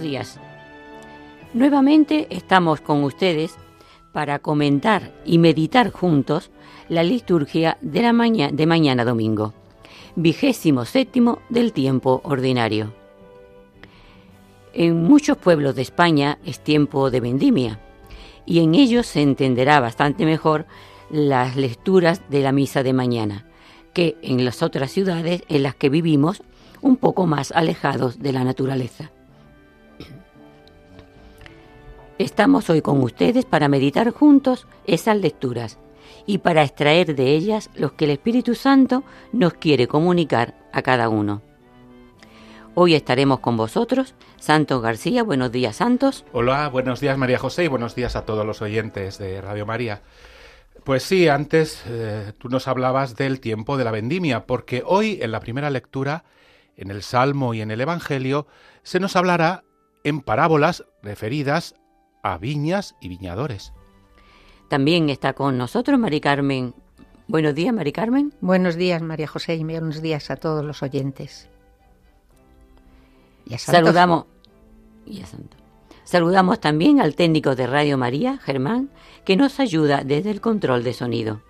Días. 0.00 0.38
Nuevamente 1.54 2.26
estamos 2.30 2.80
con 2.80 3.04
ustedes 3.04 3.56
para 4.12 4.38
comentar 4.38 5.12
y 5.24 5.38
meditar 5.38 5.90
juntos 5.90 6.50
la 6.88 7.02
liturgia 7.02 7.78
de, 7.80 8.02
la 8.02 8.12
de 8.12 8.66
mañana 8.66 9.04
domingo, 9.04 9.54
vigésimo 10.14 10.84
séptimo 10.84 11.40
del 11.48 11.72
tiempo 11.72 12.20
ordinario. 12.24 12.92
En 14.72 15.02
muchos 15.02 15.36
pueblos 15.38 15.74
de 15.74 15.82
España 15.82 16.38
es 16.44 16.60
tiempo 16.60 17.10
de 17.10 17.20
vendimia 17.20 17.80
y 18.44 18.60
en 18.60 18.74
ellos 18.74 19.06
se 19.06 19.22
entenderá 19.22 19.80
bastante 19.80 20.26
mejor 20.26 20.66
las 21.10 21.56
lecturas 21.56 22.22
de 22.28 22.40
la 22.40 22.52
misa 22.52 22.82
de 22.82 22.92
mañana 22.92 23.46
que 23.94 24.18
en 24.20 24.44
las 24.44 24.62
otras 24.62 24.90
ciudades 24.90 25.42
en 25.48 25.62
las 25.62 25.74
que 25.74 25.88
vivimos 25.88 26.42
un 26.82 26.96
poco 26.96 27.26
más 27.26 27.50
alejados 27.52 28.18
de 28.18 28.32
la 28.32 28.44
naturaleza. 28.44 29.10
Estamos 32.18 32.70
hoy 32.70 32.80
con 32.80 33.02
ustedes 33.02 33.44
para 33.44 33.68
meditar 33.68 34.10
juntos 34.10 34.66
esas 34.86 35.18
lecturas 35.18 35.78
y 36.24 36.38
para 36.38 36.62
extraer 36.62 37.14
de 37.14 37.34
ellas 37.34 37.68
los 37.74 37.92
que 37.92 38.06
el 38.06 38.12
Espíritu 38.12 38.54
Santo 38.54 39.04
nos 39.32 39.52
quiere 39.52 39.86
comunicar 39.86 40.54
a 40.72 40.80
cada 40.80 41.10
uno. 41.10 41.42
Hoy 42.74 42.94
estaremos 42.94 43.40
con 43.40 43.58
vosotros, 43.58 44.14
Santos 44.38 44.80
García. 44.80 45.24
Buenos 45.24 45.52
días, 45.52 45.76
Santos. 45.76 46.24
Hola, 46.32 46.70
buenos 46.70 47.00
días, 47.00 47.18
María 47.18 47.38
José, 47.38 47.64
y 47.64 47.68
buenos 47.68 47.94
días 47.94 48.16
a 48.16 48.24
todos 48.24 48.46
los 48.46 48.62
oyentes 48.62 49.18
de 49.18 49.42
Radio 49.42 49.66
María. 49.66 50.00
Pues 50.84 51.02
sí, 51.02 51.28
antes 51.28 51.82
eh, 51.86 52.32
tú 52.38 52.48
nos 52.48 52.66
hablabas 52.66 53.14
del 53.16 53.40
tiempo 53.40 53.76
de 53.76 53.84
la 53.84 53.90
vendimia, 53.90 54.46
porque 54.46 54.82
hoy 54.86 55.18
en 55.20 55.32
la 55.32 55.40
primera 55.40 55.68
lectura, 55.68 56.24
en 56.78 56.90
el 56.90 57.02
Salmo 57.02 57.52
y 57.52 57.60
en 57.60 57.70
el 57.70 57.82
Evangelio, 57.82 58.46
se 58.82 59.00
nos 59.00 59.16
hablará 59.16 59.64
en 60.02 60.22
parábolas 60.22 60.84
referidas 61.02 61.74
a 62.32 62.38
viñas 62.38 62.96
y 63.00 63.08
viñadores. 63.08 63.72
También 64.68 65.10
está 65.10 65.32
con 65.32 65.56
nosotros 65.58 65.98
Mari 65.98 66.20
Carmen. 66.20 66.74
Buenos 67.28 67.54
días, 67.54 67.72
Mari 67.72 67.92
Carmen. 67.92 68.34
Buenos 68.40 68.76
días, 68.76 69.00
María 69.00 69.28
José, 69.28 69.54
y 69.54 69.64
buenos 69.64 70.02
días 70.02 70.30
a 70.30 70.36
todos 70.36 70.64
los 70.64 70.82
oyentes. 70.82 71.48
Y 73.46 73.54
a 73.54 73.58
Saludamos. 73.58 74.26
Y 75.04 75.22
a 75.22 75.26
Santo. 75.26 75.56
Saludamos 76.02 76.60
también 76.60 77.00
al 77.00 77.14
técnico 77.14 77.54
de 77.54 77.66
Radio 77.66 77.98
María, 77.98 78.38
Germán, 78.38 78.90
que 79.24 79.36
nos 79.36 79.60
ayuda 79.60 80.02
desde 80.04 80.30
el 80.30 80.40
control 80.40 80.84
de 80.84 80.94
sonido. 80.94 81.42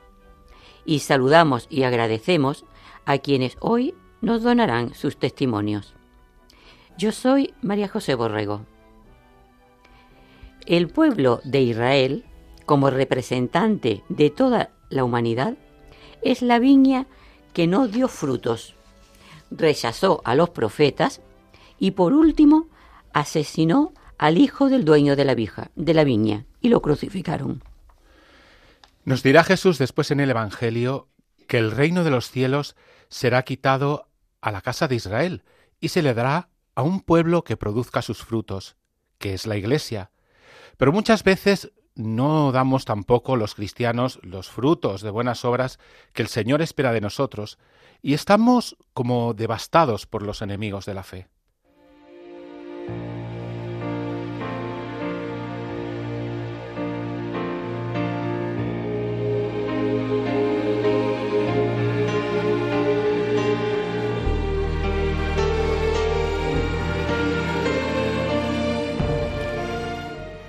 Y 0.84 1.00
saludamos 1.00 1.66
y 1.70 1.82
agradecemos 1.82 2.64
a 3.04 3.18
quienes 3.18 3.56
hoy 3.60 3.94
nos 4.20 4.42
donarán 4.42 4.94
sus 4.94 5.18
testimonios. 5.18 5.94
Yo 6.96 7.12
soy 7.12 7.54
María 7.60 7.88
José 7.88 8.14
Borrego. 8.14 8.64
El 10.66 10.88
pueblo 10.88 11.40
de 11.44 11.62
Israel, 11.62 12.24
como 12.64 12.90
representante 12.90 14.02
de 14.08 14.30
toda 14.30 14.70
la 14.90 15.04
humanidad, 15.04 15.56
es 16.22 16.42
la 16.42 16.58
viña 16.58 17.06
que 17.52 17.68
no 17.68 17.86
dio 17.86 18.08
frutos, 18.08 18.74
rechazó 19.52 20.22
a 20.24 20.34
los 20.34 20.50
profetas 20.50 21.20
y 21.78 21.92
por 21.92 22.12
último 22.12 22.68
asesinó 23.12 23.92
al 24.18 24.38
hijo 24.38 24.68
del 24.68 24.84
dueño 24.84 25.14
de 25.14 25.24
la, 25.24 25.36
de 25.36 25.94
la 25.94 26.02
viña 26.02 26.46
y 26.60 26.68
lo 26.68 26.82
crucificaron. 26.82 27.62
Nos 29.04 29.22
dirá 29.22 29.44
Jesús 29.44 29.78
después 29.78 30.10
en 30.10 30.18
el 30.18 30.30
Evangelio 30.30 31.08
que 31.46 31.58
el 31.58 31.70
reino 31.70 32.02
de 32.02 32.10
los 32.10 32.28
cielos 32.28 32.74
será 33.08 33.44
quitado 33.44 34.08
a 34.40 34.50
la 34.50 34.62
casa 34.62 34.88
de 34.88 34.96
Israel 34.96 35.44
y 35.78 35.90
se 35.90 36.02
le 36.02 36.12
dará 36.12 36.48
a 36.74 36.82
un 36.82 37.00
pueblo 37.00 37.44
que 37.44 37.56
produzca 37.56 38.02
sus 38.02 38.24
frutos, 38.24 38.76
que 39.18 39.32
es 39.32 39.46
la 39.46 39.56
Iglesia, 39.56 40.10
pero 40.76 40.92
muchas 40.92 41.24
veces 41.24 41.72
no 41.94 42.52
damos 42.52 42.84
tampoco 42.84 43.36
los 43.36 43.54
cristianos 43.54 44.20
los 44.22 44.50
frutos 44.50 45.00
de 45.00 45.10
buenas 45.10 45.44
obras 45.44 45.78
que 46.12 46.22
el 46.22 46.28
Señor 46.28 46.62
espera 46.62 46.92
de 46.92 47.00
nosotros, 47.00 47.58
y 48.02 48.14
estamos 48.14 48.76
como 48.92 49.34
devastados 49.34 50.06
por 50.06 50.22
los 50.22 50.42
enemigos 50.42 50.84
de 50.84 50.94
la 50.94 51.02
fe. 51.02 51.28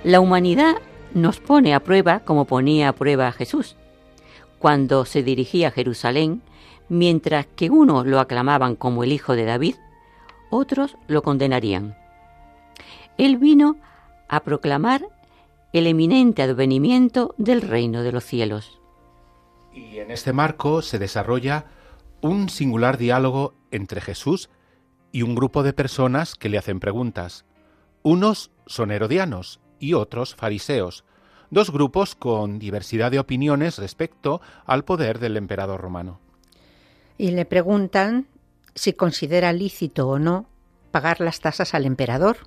La 0.08 0.20
humanidad 0.20 0.76
nos 1.12 1.38
pone 1.38 1.74
a 1.74 1.80
prueba 1.80 2.20
como 2.20 2.46
ponía 2.46 2.88
a 2.88 2.94
prueba 2.94 3.28
a 3.28 3.32
Jesús. 3.32 3.76
Cuando 4.58 5.04
se 5.04 5.22
dirigía 5.22 5.68
a 5.68 5.70
Jerusalén, 5.70 6.40
mientras 6.88 7.44
que 7.44 7.68
unos 7.68 8.06
lo 8.06 8.18
aclamaban 8.18 8.74
como 8.74 9.04
el 9.04 9.12
Hijo 9.12 9.36
de 9.36 9.44
David, 9.44 9.74
otros 10.48 10.96
lo 11.08 11.22
condenarían. 11.22 11.94
Él 13.18 13.36
vino 13.36 13.76
a 14.30 14.40
proclamar 14.44 15.06
el 15.74 15.86
eminente 15.86 16.40
advenimiento 16.40 17.34
del 17.36 17.60
reino 17.60 18.02
de 18.02 18.12
los 18.12 18.24
cielos. 18.24 18.80
Y 19.74 19.98
en 19.98 20.10
este 20.10 20.32
marco 20.32 20.80
se 20.80 20.98
desarrolla 20.98 21.66
un 22.22 22.48
singular 22.48 22.96
diálogo 22.96 23.52
entre 23.70 24.00
Jesús 24.00 24.48
y 25.12 25.20
un 25.20 25.34
grupo 25.34 25.62
de 25.62 25.74
personas 25.74 26.34
que 26.34 26.48
le 26.48 26.56
hacen 26.56 26.80
preguntas. 26.80 27.44
Unos 28.02 28.50
son 28.64 28.90
herodianos 28.90 29.60
y 29.78 29.94
otros 29.94 30.34
fariseos, 30.34 31.04
dos 31.50 31.70
grupos 31.70 32.14
con 32.14 32.58
diversidad 32.58 33.10
de 33.10 33.18
opiniones 33.18 33.78
respecto 33.78 34.40
al 34.66 34.84
poder 34.84 35.18
del 35.18 35.36
emperador 35.36 35.80
romano. 35.80 36.20
Y 37.16 37.30
le 37.32 37.44
preguntan 37.44 38.26
si 38.74 38.92
considera 38.92 39.52
lícito 39.52 40.08
o 40.08 40.18
no 40.18 40.46
pagar 40.90 41.20
las 41.20 41.40
tasas 41.40 41.74
al 41.74 41.84
emperador, 41.84 42.38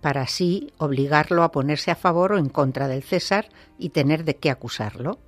para 0.00 0.22
así 0.22 0.72
obligarlo 0.78 1.42
a 1.42 1.52
ponerse 1.52 1.90
a 1.90 1.96
favor 1.96 2.32
o 2.32 2.38
en 2.38 2.48
contra 2.48 2.88
del 2.88 3.02
César 3.02 3.48
y 3.78 3.90
tener 3.90 4.24
de 4.24 4.36
qué 4.36 4.50
acusarlo. 4.50 5.18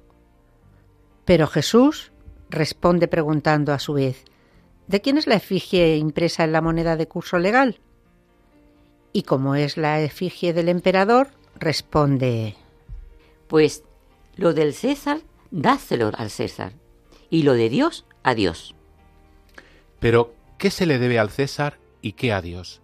Pero 1.24 1.46
Jesús 1.46 2.12
responde 2.48 3.08
preguntando 3.08 3.72
a 3.72 3.78
su 3.78 3.94
vez, 3.94 4.24
¿de 4.86 5.00
quién 5.00 5.18
es 5.18 5.26
la 5.26 5.36
efigie 5.36 5.96
impresa 5.96 6.44
en 6.44 6.52
la 6.52 6.60
moneda 6.60 6.96
de 6.96 7.06
curso 7.06 7.38
legal? 7.38 7.80
Y 9.12 9.22
como 9.24 9.54
es 9.54 9.76
la 9.76 10.00
efigie 10.00 10.52
del 10.52 10.68
emperador, 10.68 11.28
responde, 11.62 12.56
Pues 13.48 13.84
lo 14.36 14.52
del 14.52 14.74
César, 14.74 15.20
dáselo 15.50 16.10
al 16.14 16.30
César, 16.30 16.72
y 17.30 17.44
lo 17.44 17.54
de 17.54 17.68
Dios 17.68 18.04
a 18.22 18.34
Dios. 18.34 18.74
Pero, 20.00 20.34
¿qué 20.58 20.70
se 20.70 20.86
le 20.86 20.98
debe 20.98 21.18
al 21.18 21.30
César 21.30 21.78
y 22.02 22.12
qué 22.12 22.32
a 22.32 22.42
Dios? 22.42 22.82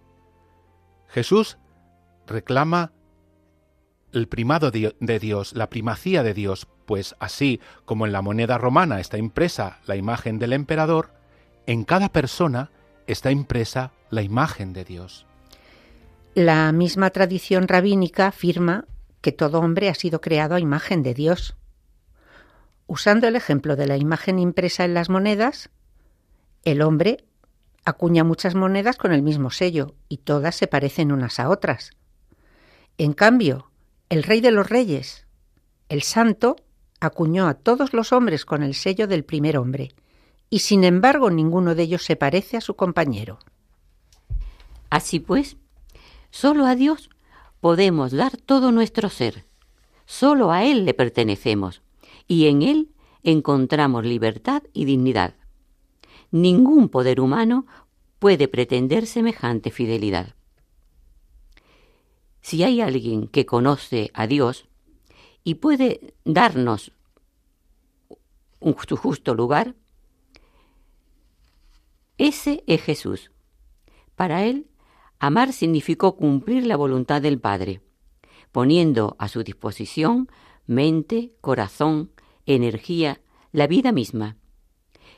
Jesús 1.07 1.57
reclama 2.25 2.93
el 4.13 4.27
primado 4.27 4.71
de 4.71 5.19
Dios, 5.19 5.53
la 5.53 5.69
primacía 5.69 6.23
de 6.23 6.33
Dios, 6.33 6.67
pues 6.85 7.15
así 7.19 7.59
como 7.85 8.05
en 8.05 8.11
la 8.11 8.21
moneda 8.21 8.57
romana 8.57 8.99
está 8.99 9.17
impresa 9.17 9.79
la 9.85 9.95
imagen 9.95 10.39
del 10.39 10.53
emperador, 10.53 11.11
en 11.67 11.83
cada 11.83 12.09
persona 12.09 12.71
está 13.05 13.31
impresa 13.31 13.91
la 14.09 14.23
imagen 14.23 14.73
de 14.73 14.85
Dios. 14.85 15.27
La 16.41 16.71
misma 16.71 17.09
tradición 17.09 17.67
rabínica 17.67 18.27
afirma 18.27 18.85
que 19.19 19.33
todo 19.33 19.59
hombre 19.59 19.89
ha 19.89 19.93
sido 19.93 20.21
creado 20.21 20.55
a 20.55 20.61
imagen 20.61 21.03
de 21.03 21.13
Dios. 21.13 21.57
Usando 22.87 23.27
el 23.27 23.35
ejemplo 23.35 23.75
de 23.75 23.87
la 23.87 23.97
imagen 23.97 24.39
impresa 24.39 24.85
en 24.85 24.93
las 24.93 25.09
monedas, 25.09 25.69
el 26.63 26.81
hombre 26.81 27.25
acuña 27.83 28.23
muchas 28.23 28.55
monedas 28.55 28.95
con 28.95 29.11
el 29.11 29.21
mismo 29.21 29.51
sello 29.51 29.95
y 30.07 30.19
todas 30.19 30.55
se 30.55 30.67
parecen 30.67 31.11
unas 31.11 31.41
a 31.41 31.49
otras. 31.49 31.91
En 32.97 33.11
cambio, 33.11 33.69
el 34.07 34.23
rey 34.23 34.39
de 34.39 34.51
los 34.51 34.69
reyes, 34.69 35.27
el 35.89 36.03
santo, 36.03 36.55
acuñó 37.01 37.49
a 37.49 37.55
todos 37.55 37.91
los 37.91 38.13
hombres 38.13 38.45
con 38.45 38.63
el 38.63 38.75
sello 38.75 39.07
del 39.07 39.25
primer 39.25 39.57
hombre, 39.57 39.91
y 40.49 40.59
sin 40.59 40.85
embargo 40.85 41.31
ninguno 41.31 41.75
de 41.75 41.83
ellos 41.83 42.05
se 42.05 42.15
parece 42.15 42.55
a 42.55 42.61
su 42.61 42.77
compañero. 42.77 43.39
Así 44.89 45.19
pues, 45.19 45.57
solo 46.31 46.65
a 46.65 46.75
Dios 46.75 47.09
podemos 47.59 48.11
dar 48.11 48.37
todo 48.37 48.71
nuestro 48.71 49.09
ser, 49.09 49.45
solo 50.05 50.51
a 50.51 50.63
Él 50.63 50.85
le 50.85 50.93
pertenecemos, 50.93 51.81
y 52.27 52.47
en 52.47 52.61
Él 52.61 52.89
encontramos 53.23 54.05
libertad 54.05 54.63
y 54.73 54.85
dignidad. 54.85 55.35
Ningún 56.31 56.89
poder 56.89 57.19
humano 57.19 57.65
puede 58.19 58.47
pretender 58.47 59.07
semejante 59.07 59.71
fidelidad. 59.71 60.35
Si 62.41 62.63
hay 62.63 62.81
alguien 62.81 63.27
que 63.27 63.45
conoce 63.45 64.11
a 64.13 64.27
Dios 64.27 64.67
y 65.43 65.55
puede 65.55 66.13
darnos 66.23 66.91
su 68.87 68.95
justo 68.97 69.35
lugar, 69.35 69.75
ese 72.17 72.63
es 72.67 72.81
Jesús. 72.81 73.31
Para 74.15 74.43
él, 74.43 74.67
amar 75.19 75.53
significó 75.53 76.15
cumplir 76.15 76.65
la 76.65 76.75
voluntad 76.75 77.21
del 77.21 77.39
Padre, 77.39 77.81
poniendo 78.51 79.15
a 79.19 79.27
su 79.27 79.43
disposición 79.43 80.29
mente, 80.65 81.33
corazón, 81.41 82.11
energía, 82.45 83.21
la 83.51 83.65
vida 83.67 83.91
misma. 83.91 84.37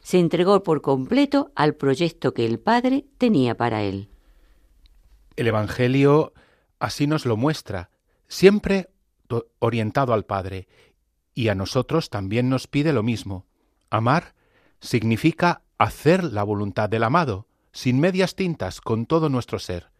Se 0.01 0.17
entregó 0.17 0.63
por 0.63 0.81
completo 0.81 1.51
al 1.55 1.75
proyecto 1.75 2.33
que 2.33 2.45
el 2.45 2.59
Padre 2.59 3.05
tenía 3.17 3.55
para 3.55 3.83
él. 3.83 4.09
El 5.35 5.47
Evangelio 5.47 6.33
así 6.79 7.05
nos 7.05 7.25
lo 7.25 7.37
muestra, 7.37 7.91
siempre 8.27 8.89
orientado 9.59 10.13
al 10.13 10.25
Padre, 10.25 10.67
y 11.33 11.49
a 11.49 11.55
nosotros 11.55 12.09
también 12.09 12.49
nos 12.49 12.67
pide 12.67 12.93
lo 12.93 13.03
mismo. 13.03 13.45
Amar 13.89 14.35
significa 14.79 15.63
hacer 15.77 16.23
la 16.23 16.43
voluntad 16.43 16.89
del 16.89 17.03
amado, 17.03 17.47
sin 17.73 17.99
medias 17.99 18.35
tintas, 18.35 18.81
con 18.81 19.05
todo 19.05 19.29
nuestro 19.29 19.59
ser. 19.59 19.90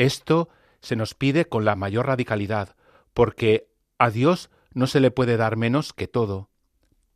Esto 0.00 0.48
se 0.80 0.96
nos 0.96 1.12
pide 1.12 1.44
con 1.44 1.66
la 1.66 1.76
mayor 1.76 2.06
radicalidad, 2.06 2.74
porque 3.12 3.68
a 3.98 4.08
Dios 4.08 4.48
no 4.72 4.86
se 4.86 4.98
le 4.98 5.10
puede 5.10 5.36
dar 5.36 5.58
menos 5.58 5.92
que 5.92 6.08
todo, 6.08 6.48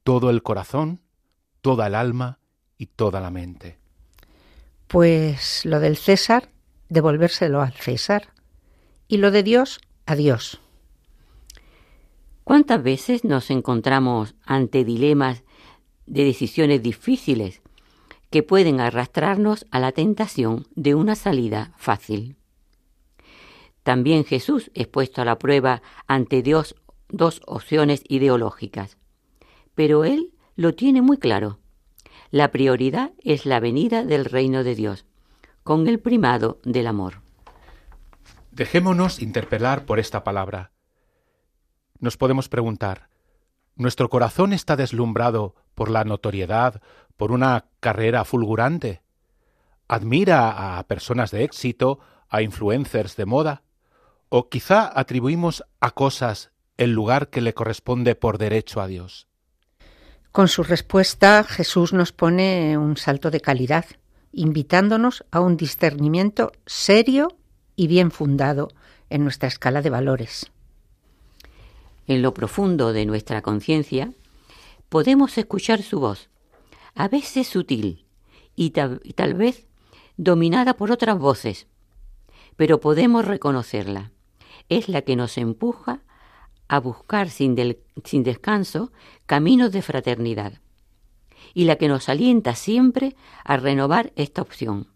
todo 0.02 0.28
el 0.28 0.42
corazón, 0.42 1.00
toda 1.62 1.86
el 1.86 1.94
alma 1.94 2.40
y 2.76 2.86
toda 2.86 3.22
la 3.22 3.30
mente. 3.30 3.78
Pues 4.86 5.64
lo 5.64 5.80
del 5.80 5.96
César, 5.96 6.50
devolvérselo 6.90 7.62
al 7.62 7.72
César, 7.72 8.34
y 9.08 9.16
lo 9.16 9.30
de 9.30 9.42
Dios, 9.42 9.80
a 10.04 10.14
Dios. 10.14 10.60
¿Cuántas 12.44 12.82
veces 12.82 13.24
nos 13.24 13.50
encontramos 13.50 14.34
ante 14.44 14.84
dilemas 14.84 15.42
de 16.04 16.24
decisiones 16.24 16.82
difíciles 16.82 17.62
que 18.28 18.42
pueden 18.42 18.80
arrastrarnos 18.80 19.64
a 19.70 19.78
la 19.78 19.92
tentación 19.92 20.66
de 20.74 20.94
una 20.94 21.14
salida 21.14 21.72
fácil. 21.78 22.36
También 23.84 24.24
Jesús 24.24 24.72
es 24.74 24.88
puesto 24.88 25.22
a 25.22 25.24
la 25.24 25.38
prueba 25.38 25.82
ante 26.08 26.42
Dios 26.42 26.74
dos 27.08 27.40
opciones 27.46 28.02
ideológicas, 28.08 28.98
pero 29.76 30.04
Él 30.04 30.32
lo 30.56 30.74
tiene 30.74 31.00
muy 31.00 31.18
claro. 31.18 31.60
La 32.30 32.50
prioridad 32.50 33.12
es 33.22 33.46
la 33.46 33.60
venida 33.60 34.04
del 34.04 34.24
reino 34.24 34.64
de 34.64 34.74
Dios, 34.74 35.06
con 35.62 35.86
el 35.86 36.00
primado 36.00 36.58
del 36.64 36.88
amor. 36.88 37.22
Dejémonos 38.50 39.22
interpelar 39.22 39.84
por 39.84 40.00
esta 40.00 40.24
palabra. 40.24 40.72
Nos 42.00 42.16
podemos 42.16 42.48
preguntar, 42.48 43.08
¿nuestro 43.76 44.08
corazón 44.08 44.52
está 44.52 44.74
deslumbrado 44.74 45.54
por 45.74 45.90
la 45.90 46.04
notoriedad 46.04 46.80
por 47.16 47.32
una 47.32 47.66
carrera 47.80 48.24
fulgurante. 48.24 49.02
Admira 49.88 50.78
a 50.78 50.82
personas 50.84 51.30
de 51.30 51.44
éxito, 51.44 52.00
a 52.28 52.42
influencers 52.42 53.16
de 53.16 53.26
moda, 53.26 53.62
o 54.36 54.48
quizá 54.48 54.90
atribuimos 54.98 55.62
a 55.78 55.92
cosas 55.92 56.50
el 56.76 56.90
lugar 56.90 57.30
que 57.30 57.40
le 57.40 57.54
corresponde 57.54 58.16
por 58.16 58.36
derecho 58.36 58.80
a 58.80 58.88
Dios. 58.88 59.28
Con 60.32 60.48
su 60.48 60.64
respuesta 60.64 61.44
Jesús 61.44 61.92
nos 61.92 62.10
pone 62.10 62.76
un 62.76 62.96
salto 62.96 63.30
de 63.30 63.40
calidad, 63.40 63.84
invitándonos 64.32 65.24
a 65.30 65.38
un 65.38 65.56
discernimiento 65.56 66.50
serio 66.66 67.28
y 67.76 67.86
bien 67.86 68.10
fundado 68.10 68.72
en 69.08 69.22
nuestra 69.22 69.46
escala 69.46 69.82
de 69.82 69.90
valores. 69.90 70.50
En 72.08 72.20
lo 72.20 72.34
profundo 72.34 72.92
de 72.92 73.06
nuestra 73.06 73.40
conciencia 73.40 74.10
podemos 74.88 75.38
escuchar 75.38 75.80
su 75.80 76.00
voz, 76.00 76.28
a 76.96 77.06
veces 77.06 77.46
sutil 77.46 78.04
y 78.56 78.70
tal, 78.70 79.34
vez 79.34 79.68
dominada 80.16 80.74
por 80.74 80.90
otras 80.90 81.20
voces, 81.20 81.68
pero 82.56 82.80
podemos 82.80 83.24
reconocerla. 83.24 84.10
Es 84.68 84.88
la 84.88 85.02
que 85.02 85.16
nos 85.16 85.38
empuja 85.38 86.00
a 86.68 86.80
buscar 86.80 87.28
sin, 87.28 87.56
sin 88.04 88.22
descanso 88.22 88.92
caminos 89.26 89.72
de 89.72 89.82
fraternidad 89.82 90.60
y 91.52 91.64
la 91.64 91.76
que 91.76 91.88
nos 91.88 92.08
alienta 92.08 92.54
siempre 92.54 93.16
a 93.44 93.56
renovar 93.56 94.12
esta 94.16 94.42
opción, 94.42 94.88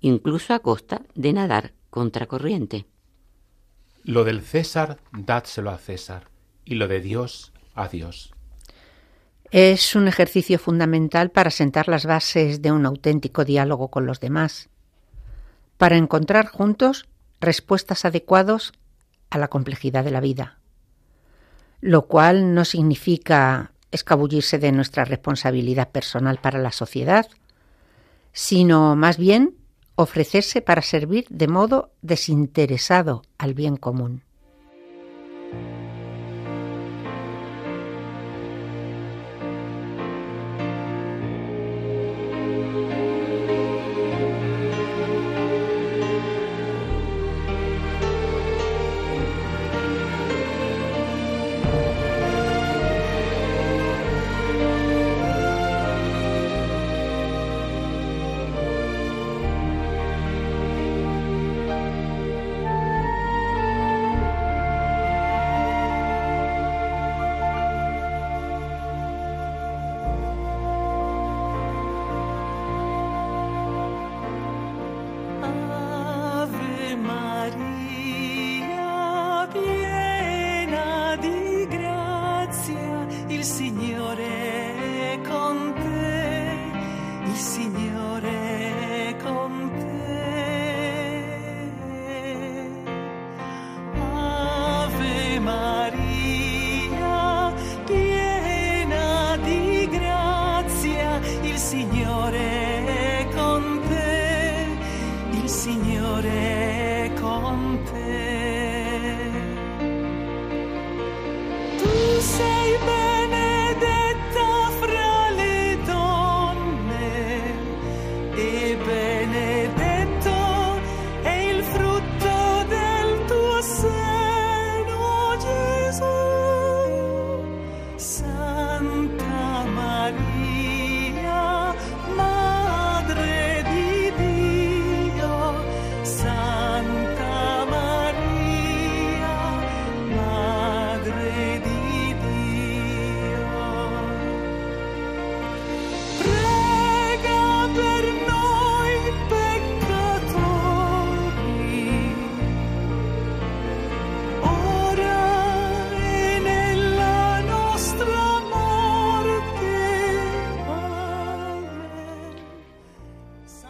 incluso 0.00 0.54
a 0.54 0.58
costa 0.60 1.02
de 1.14 1.32
nadar 1.32 1.72
contracorriente. 1.90 2.86
Lo 4.02 4.24
del 4.24 4.42
César, 4.42 4.98
dádselo 5.12 5.70
a 5.70 5.78
César, 5.78 6.28
y 6.64 6.74
lo 6.74 6.88
de 6.88 7.00
Dios, 7.00 7.52
a 7.74 7.88
Dios. 7.88 8.32
Es 9.50 9.94
un 9.94 10.08
ejercicio 10.08 10.58
fundamental 10.58 11.30
para 11.30 11.50
sentar 11.50 11.88
las 11.88 12.04
bases 12.04 12.62
de 12.62 12.72
un 12.72 12.84
auténtico 12.84 13.44
diálogo 13.44 13.88
con 13.88 14.06
los 14.06 14.20
demás, 14.20 14.68
para 15.78 15.96
encontrar 15.96 16.48
juntos 16.48 17.08
respuestas 17.40 18.04
adecuadas 18.04 18.72
a 19.30 19.38
la 19.38 19.48
complejidad 19.48 20.04
de 20.04 20.10
la 20.10 20.20
vida, 20.20 20.58
lo 21.80 22.06
cual 22.06 22.54
no 22.54 22.64
significa 22.64 23.72
escabullirse 23.90 24.58
de 24.58 24.72
nuestra 24.72 25.04
responsabilidad 25.04 25.90
personal 25.90 26.38
para 26.38 26.58
la 26.58 26.72
sociedad, 26.72 27.26
sino 28.32 28.96
más 28.96 29.16
bien 29.16 29.54
ofrecerse 29.94 30.60
para 30.60 30.82
servir 30.82 31.26
de 31.30 31.48
modo 31.48 31.92
desinteresado 32.02 33.22
al 33.38 33.54
bien 33.54 33.76
común. 33.76 34.25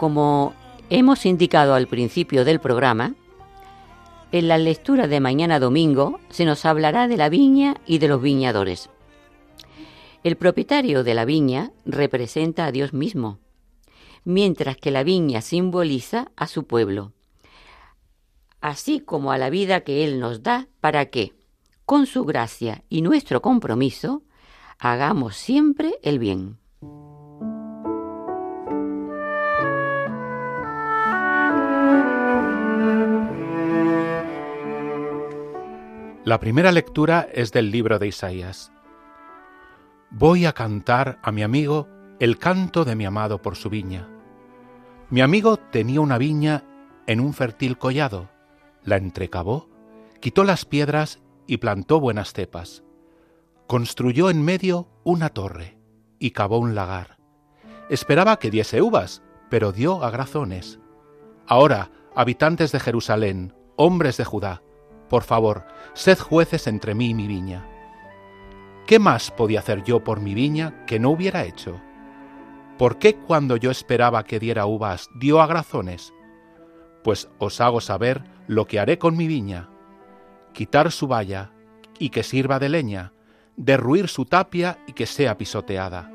Como 0.06 0.54
hemos 0.88 1.26
indicado 1.26 1.74
al 1.74 1.88
principio 1.88 2.44
del 2.44 2.60
programa, 2.60 3.16
en 4.30 4.46
la 4.46 4.56
lectura 4.56 5.08
de 5.08 5.18
mañana 5.18 5.58
domingo 5.58 6.20
se 6.30 6.44
nos 6.44 6.64
hablará 6.64 7.08
de 7.08 7.16
la 7.16 7.28
viña 7.28 7.74
y 7.86 7.98
de 7.98 8.06
los 8.06 8.22
viñadores. 8.22 8.88
El 10.22 10.36
propietario 10.36 11.02
de 11.02 11.14
la 11.14 11.24
viña 11.24 11.72
representa 11.84 12.66
a 12.66 12.70
Dios 12.70 12.92
mismo, 12.92 13.40
mientras 14.22 14.76
que 14.76 14.92
la 14.92 15.02
viña 15.02 15.40
simboliza 15.40 16.30
a 16.36 16.46
su 16.46 16.68
pueblo, 16.68 17.12
así 18.60 19.00
como 19.00 19.32
a 19.32 19.38
la 19.38 19.50
vida 19.50 19.80
que 19.80 20.04
Él 20.04 20.20
nos 20.20 20.44
da 20.44 20.68
para 20.80 21.06
que, 21.06 21.32
con 21.84 22.06
su 22.06 22.24
gracia 22.24 22.84
y 22.88 23.02
nuestro 23.02 23.42
compromiso, 23.42 24.22
hagamos 24.78 25.34
siempre 25.34 25.98
el 26.04 26.20
bien. 26.20 26.58
La 36.26 36.40
primera 36.40 36.72
lectura 36.72 37.28
es 37.32 37.52
del 37.52 37.70
libro 37.70 38.00
de 38.00 38.08
Isaías. 38.08 38.72
Voy 40.10 40.44
a 40.44 40.52
cantar 40.52 41.20
a 41.22 41.30
mi 41.30 41.44
amigo 41.44 41.86
el 42.18 42.36
canto 42.36 42.84
de 42.84 42.96
mi 42.96 43.04
amado 43.04 43.40
por 43.40 43.54
su 43.54 43.70
viña. 43.70 44.08
Mi 45.08 45.20
amigo 45.20 45.56
tenía 45.56 46.00
una 46.00 46.18
viña 46.18 46.64
en 47.06 47.20
un 47.20 47.32
fértil 47.32 47.78
collado, 47.78 48.28
la 48.82 48.96
entrecavó, 48.96 49.68
quitó 50.18 50.42
las 50.42 50.64
piedras 50.64 51.20
y 51.46 51.58
plantó 51.58 52.00
buenas 52.00 52.32
cepas. 52.32 52.82
Construyó 53.68 54.28
en 54.28 54.42
medio 54.42 54.88
una 55.04 55.28
torre 55.28 55.78
y 56.18 56.32
cavó 56.32 56.58
un 56.58 56.74
lagar. 56.74 57.18
Esperaba 57.88 58.40
que 58.40 58.50
diese 58.50 58.82
uvas, 58.82 59.22
pero 59.48 59.70
dio 59.70 60.02
agrazones. 60.02 60.80
Ahora, 61.46 61.92
habitantes 62.16 62.72
de 62.72 62.80
Jerusalén, 62.80 63.54
hombres 63.76 64.16
de 64.16 64.24
Judá, 64.24 64.64
por 65.08 65.22
favor, 65.22 65.64
sed 65.94 66.18
jueces 66.18 66.66
entre 66.66 66.94
mí 66.94 67.10
y 67.10 67.14
mi 67.14 67.26
viña. 67.26 67.64
¿Qué 68.86 68.98
más 68.98 69.30
podía 69.30 69.60
hacer 69.60 69.82
yo 69.84 70.02
por 70.02 70.20
mi 70.20 70.34
viña 70.34 70.84
que 70.86 70.98
no 70.98 71.10
hubiera 71.10 71.44
hecho? 71.44 71.80
¿Por 72.78 72.98
qué 72.98 73.16
cuando 73.16 73.56
yo 73.56 73.70
esperaba 73.70 74.24
que 74.24 74.38
diera 74.38 74.66
uvas 74.66 75.08
dio 75.14 75.40
agrazones? 75.40 76.12
Pues 77.02 77.28
os 77.38 77.60
hago 77.60 77.80
saber 77.80 78.24
lo 78.46 78.66
que 78.66 78.78
haré 78.78 78.98
con 78.98 79.16
mi 79.16 79.26
viña. 79.26 79.70
Quitar 80.52 80.90
su 80.92 81.06
valla 81.06 81.52
y 81.98 82.10
que 82.10 82.22
sirva 82.22 82.58
de 82.58 82.68
leña, 82.68 83.12
derruir 83.56 84.08
su 84.08 84.24
tapia 84.24 84.78
y 84.86 84.92
que 84.92 85.06
sea 85.06 85.38
pisoteada. 85.38 86.10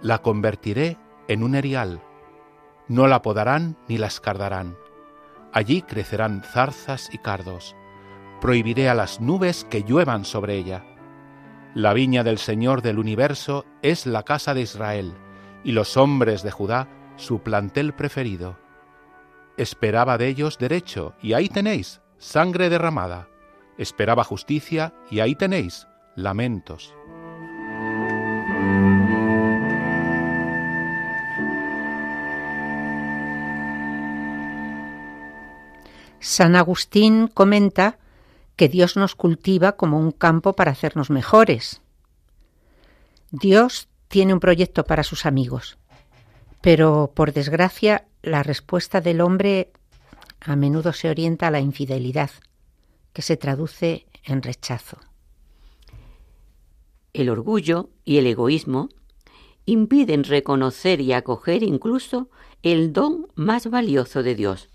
La 0.00 0.22
convertiré 0.22 0.96
en 1.28 1.42
un 1.42 1.54
erial. 1.54 2.02
No 2.88 3.06
la 3.06 3.22
podarán 3.22 3.76
ni 3.88 3.98
la 3.98 4.06
escardarán. 4.06 4.76
Allí 5.52 5.82
crecerán 5.82 6.42
zarzas 6.42 7.08
y 7.12 7.18
cardos 7.18 7.76
prohibiré 8.46 8.88
a 8.88 8.94
las 8.94 9.20
nubes 9.20 9.66
que 9.68 9.82
lluevan 9.82 10.24
sobre 10.24 10.54
ella. 10.54 10.84
La 11.74 11.92
viña 11.92 12.22
del 12.22 12.38
Señor 12.38 12.80
del 12.80 13.00
universo 13.00 13.64
es 13.82 14.06
la 14.06 14.22
casa 14.22 14.54
de 14.54 14.60
Israel, 14.60 15.14
y 15.64 15.72
los 15.72 15.96
hombres 15.96 16.44
de 16.44 16.52
Judá 16.52 16.86
su 17.16 17.40
plantel 17.40 17.92
preferido. 17.92 18.56
Esperaba 19.56 20.16
de 20.16 20.28
ellos 20.28 20.58
derecho, 20.58 21.16
y 21.20 21.32
ahí 21.32 21.48
tenéis, 21.48 22.02
sangre 22.18 22.68
derramada. 22.68 23.28
Esperaba 23.78 24.22
justicia, 24.22 24.94
y 25.10 25.18
ahí 25.18 25.34
tenéis, 25.34 25.88
lamentos. 26.14 26.94
San 36.20 36.54
Agustín 36.54 37.26
comenta 37.26 37.98
que 38.56 38.68
Dios 38.68 38.96
nos 38.96 39.14
cultiva 39.14 39.76
como 39.76 39.98
un 39.98 40.10
campo 40.10 40.54
para 40.54 40.72
hacernos 40.72 41.10
mejores. 41.10 41.82
Dios 43.30 43.88
tiene 44.08 44.32
un 44.32 44.40
proyecto 44.40 44.84
para 44.84 45.02
sus 45.02 45.26
amigos, 45.26 45.78
pero 46.62 47.12
por 47.14 47.32
desgracia 47.32 48.06
la 48.22 48.42
respuesta 48.42 49.00
del 49.00 49.20
hombre 49.20 49.72
a 50.40 50.56
menudo 50.56 50.92
se 50.92 51.10
orienta 51.10 51.48
a 51.48 51.50
la 51.50 51.60
infidelidad, 51.60 52.30
que 53.12 53.22
se 53.22 53.36
traduce 53.36 54.06
en 54.24 54.42
rechazo. 54.42 54.98
El 57.12 57.30
orgullo 57.30 57.90
y 58.04 58.18
el 58.18 58.26
egoísmo 58.26 58.88
impiden 59.64 60.24
reconocer 60.24 61.00
y 61.00 61.12
acoger 61.12 61.62
incluso 61.62 62.30
el 62.62 62.92
don 62.92 63.28
más 63.34 63.68
valioso 63.68 64.22
de 64.22 64.34
Dios, 64.34 64.68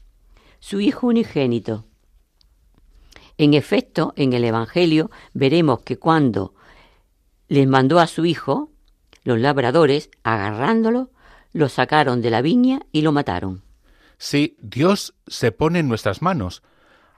su 0.60 0.82
Hijo 0.82 1.08
unigénito. 1.08 1.86
En 3.42 3.56
efecto, 3.56 4.14
en 4.18 4.34
el 4.34 4.44
Evangelio 4.44 5.10
veremos 5.34 5.80
que 5.80 5.98
cuando 5.98 6.54
les 7.48 7.68
mandó 7.68 8.00
a 8.00 8.06
su 8.06 8.24
hijo, 8.24 8.70
los 9.24 9.40
labradores, 9.40 10.12
agarrándolo, 10.22 11.10
lo 11.52 11.68
sacaron 11.68 12.22
de 12.22 12.30
la 12.30 12.44
viña 12.44 12.82
y 12.92 13.02
lo 13.02 13.12
mataron. 13.12 13.64
Sí, 14.20 14.58
Dios 14.62 15.16
se 15.26 15.52
pone 15.52 15.80
en 15.80 15.88
nuestras 15.88 16.22
manos, 16.22 16.62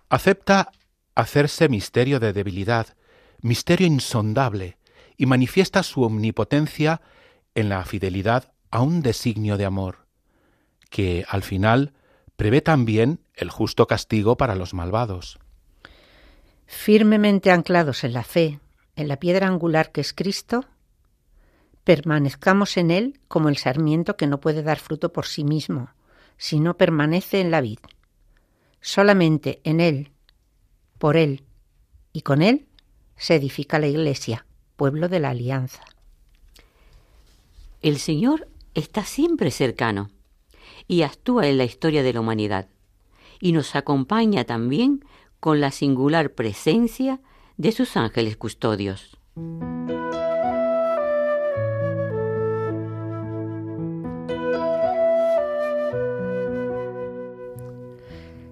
acepta 0.07 0.71
hacerse 1.13 1.67
misterio 1.67 2.21
de 2.21 2.31
debilidad, 2.31 2.95
misterio 3.41 3.85
insondable, 3.85 4.77
y 5.17 5.25
manifiesta 5.25 5.83
su 5.83 6.03
omnipotencia 6.03 7.01
en 7.53 7.67
la 7.67 7.83
fidelidad 7.83 8.53
a 8.71 8.79
un 8.79 9.01
designio 9.01 9.57
de 9.57 9.65
amor, 9.65 10.07
que 10.89 11.25
al 11.27 11.43
final 11.43 11.91
prevé 12.37 12.61
también 12.61 13.19
el 13.33 13.49
justo 13.49 13.87
castigo 13.87 14.37
para 14.37 14.55
los 14.55 14.73
malvados. 14.73 15.42
Firmemente 16.75 17.49
anclados 17.51 18.03
en 18.03 18.11
la 18.11 18.23
fe, 18.23 18.59
en 18.97 19.07
la 19.07 19.17
piedra 19.17 19.47
angular 19.47 19.93
que 19.93 20.01
es 20.01 20.11
Cristo, 20.11 20.65
permanezcamos 21.85 22.75
en 22.75 22.91
Él 22.91 23.21
como 23.29 23.47
el 23.47 23.55
sarmiento 23.55 24.17
que 24.17 24.27
no 24.27 24.41
puede 24.41 24.63
dar 24.63 24.79
fruto 24.79 25.13
por 25.13 25.25
sí 25.25 25.45
mismo, 25.45 25.91
si 26.35 26.59
no 26.59 26.75
permanece 26.75 27.39
en 27.39 27.51
la 27.51 27.61
vid. 27.61 27.79
Solamente 28.81 29.61
en 29.63 29.79
Él, 29.79 30.11
por 30.97 31.15
Él 31.15 31.45
y 32.11 32.21
con 32.21 32.41
Él 32.41 32.67
se 33.15 33.35
edifica 33.35 33.79
la 33.79 33.87
Iglesia, 33.87 34.45
pueblo 34.75 35.07
de 35.07 35.21
la 35.21 35.29
alianza. 35.29 35.83
El 37.81 37.97
Señor 37.97 38.49
está 38.73 39.05
siempre 39.05 39.51
cercano 39.51 40.09
y 40.87 41.03
actúa 41.03 41.47
en 41.47 41.59
la 41.59 41.63
historia 41.65 42.03
de 42.03 42.11
la 42.11 42.19
humanidad 42.19 42.67
y 43.39 43.53
nos 43.53 43.75
acompaña 43.75 44.43
también 44.43 45.05
con 45.43 45.59
la 45.59 45.71
singular 45.71 46.35
presencia 46.35 47.19
de 47.57 47.73
sus 47.73 47.97
ángeles 47.97 48.37
custodios. 48.37 49.19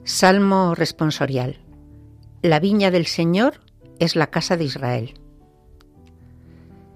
Salmo 0.03 0.75
responsorial. 0.75 1.61
La 2.41 2.59
viña 2.59 2.91
del 2.91 3.05
Señor 3.05 3.61
es 3.99 4.17
la 4.17 4.27
casa 4.27 4.57
de 4.57 4.65
Israel. 4.65 5.13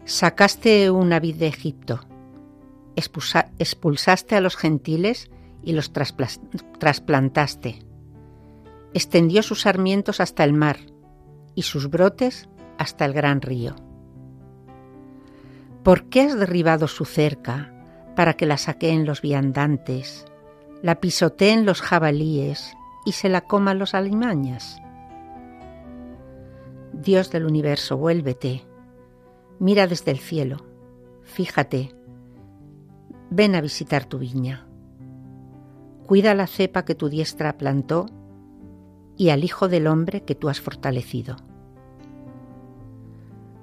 Sacaste 0.04 0.92
una 0.92 1.22
vid 1.22 1.36
de 1.38 1.48
Egipto, 1.48 2.02
expulsa- 2.98 3.50
expulsaste 3.60 4.36
a 4.36 4.42
los 4.42 4.58
gentiles 4.58 5.32
y 5.64 5.72
los 5.72 5.94
trasplantaste. 5.94 7.80
Extendió 8.96 9.44
sus 9.44 9.64
sarmientos 9.64 10.22
hasta 10.22 10.46
el 10.46 10.54
mar 10.54 10.78
y 11.54 11.64
sus 11.64 11.90
brotes 11.90 12.48
hasta 12.78 13.04
el 13.04 13.12
gran 13.12 13.42
río. 13.42 13.76
¿Por 15.84 16.06
qué 16.06 16.22
has 16.22 16.40
derribado 16.40 16.88
su 16.88 17.04
cerca 17.04 17.74
para 18.16 18.36
que 18.36 18.46
la 18.46 18.58
saqueen 18.58 19.06
los 19.06 19.22
viandantes, 19.22 20.26
la 20.82 21.02
pisoteen 21.02 21.66
los 21.66 21.82
jabalíes 21.82 22.74
y 23.06 23.12
se 23.12 23.28
la 23.28 23.42
coman 23.42 23.80
los 23.80 23.94
alimañas? 23.96 24.82
Dios 26.94 27.32
del 27.32 27.46
universo, 27.46 27.98
vuélvete, 27.98 28.64
mira 29.60 29.88
desde 29.88 30.12
el 30.12 30.20
cielo, 30.20 30.66
fíjate, 31.24 31.94
ven 33.30 33.56
a 33.56 33.62
visitar 33.62 34.06
tu 34.06 34.20
viña. 34.20 34.66
Cuida 36.08 36.34
la 36.34 36.48
cepa 36.48 36.86
que 36.86 36.96
tu 36.96 37.10
diestra 37.10 37.58
plantó 37.58 38.06
y 39.18 39.30
al 39.30 39.44
Hijo 39.44 39.68
del 39.68 39.88
Hombre 39.88 40.24
que 40.24 40.36
tú 40.36 40.50
has 40.50 40.60
fortalecido. 40.60 41.38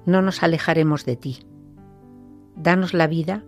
No 0.05 0.21
nos 0.21 0.43
alejaremos 0.43 1.05
de 1.05 1.15
ti. 1.15 1.45
Danos 2.55 2.93
la 2.93 3.07
vida 3.07 3.43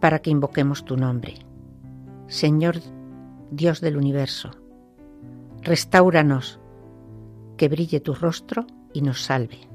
para 0.00 0.20
que 0.20 0.30
invoquemos 0.30 0.84
tu 0.84 0.96
nombre. 0.96 1.34
Señor 2.26 2.76
Dios 3.50 3.80
del 3.80 3.96
universo, 3.96 4.50
restauranos, 5.62 6.60
que 7.56 7.68
brille 7.68 8.00
tu 8.00 8.14
rostro 8.14 8.66
y 8.92 9.00
nos 9.00 9.22
salve. 9.22 9.68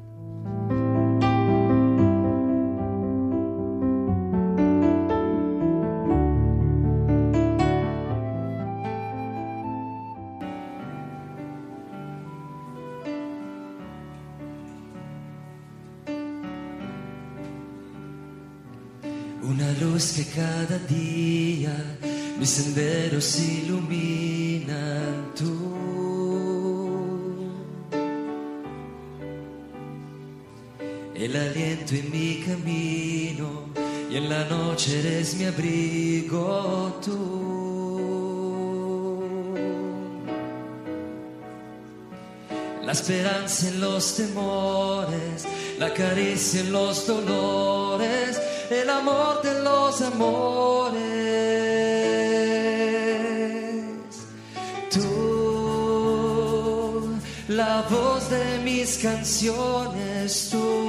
La 42.94 43.00
esperanza 43.00 43.68
en 43.70 43.82
los 43.82 44.18
temores, 44.18 45.48
la 45.80 45.92
caricia 45.96 46.62
en 46.62 46.72
los 46.72 47.08
dolores, 47.08 48.40
el 48.70 48.88
amor 48.88 49.42
de 49.42 49.64
los 49.64 50.00
amores. 50.00 50.94
Tú, 54.92 55.10
la 57.48 57.82
voz 57.90 58.30
de 58.30 58.60
mis 58.64 59.00
canciones, 59.00 60.50
tú, 60.52 60.83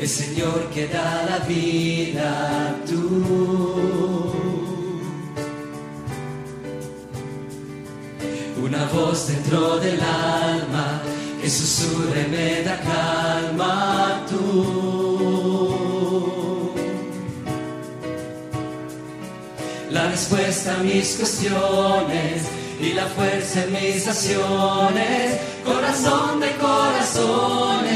el 0.00 0.08
Señor 0.08 0.70
que 0.72 0.86
da 0.86 1.24
la 1.28 1.38
vida, 1.40 2.76
tú. 2.86 4.32
Una 8.62 8.84
voz 8.92 9.26
dentro 9.28 9.78
del 9.78 10.00
alma 10.00 11.02
que 11.40 11.50
susurra 11.50 12.20
y 12.20 12.30
me 12.30 12.62
da 12.62 12.80
calma, 12.80 14.24
tú. 14.28 15.18
La 19.90 20.08
respuesta 20.10 20.74
a 20.74 20.82
mis 20.82 21.16
cuestiones 21.16 22.42
y 22.80 22.92
la 22.92 23.06
fuerza 23.06 23.64
en 23.64 23.72
mis 23.72 24.06
acciones, 24.06 25.40
corazón 25.64 26.38
de 26.40 26.50
corazones. 26.56 27.87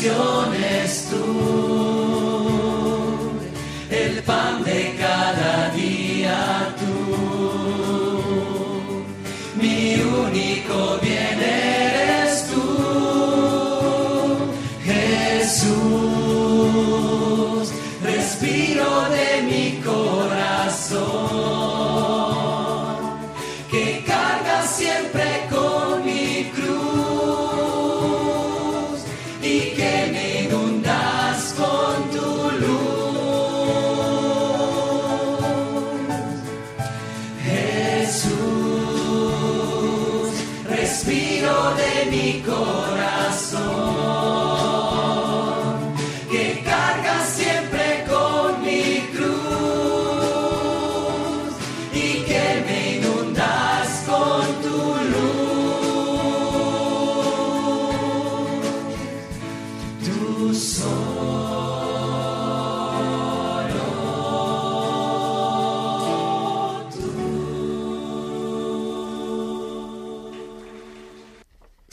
Canciones, 0.00 1.08
tú, 1.10 1.69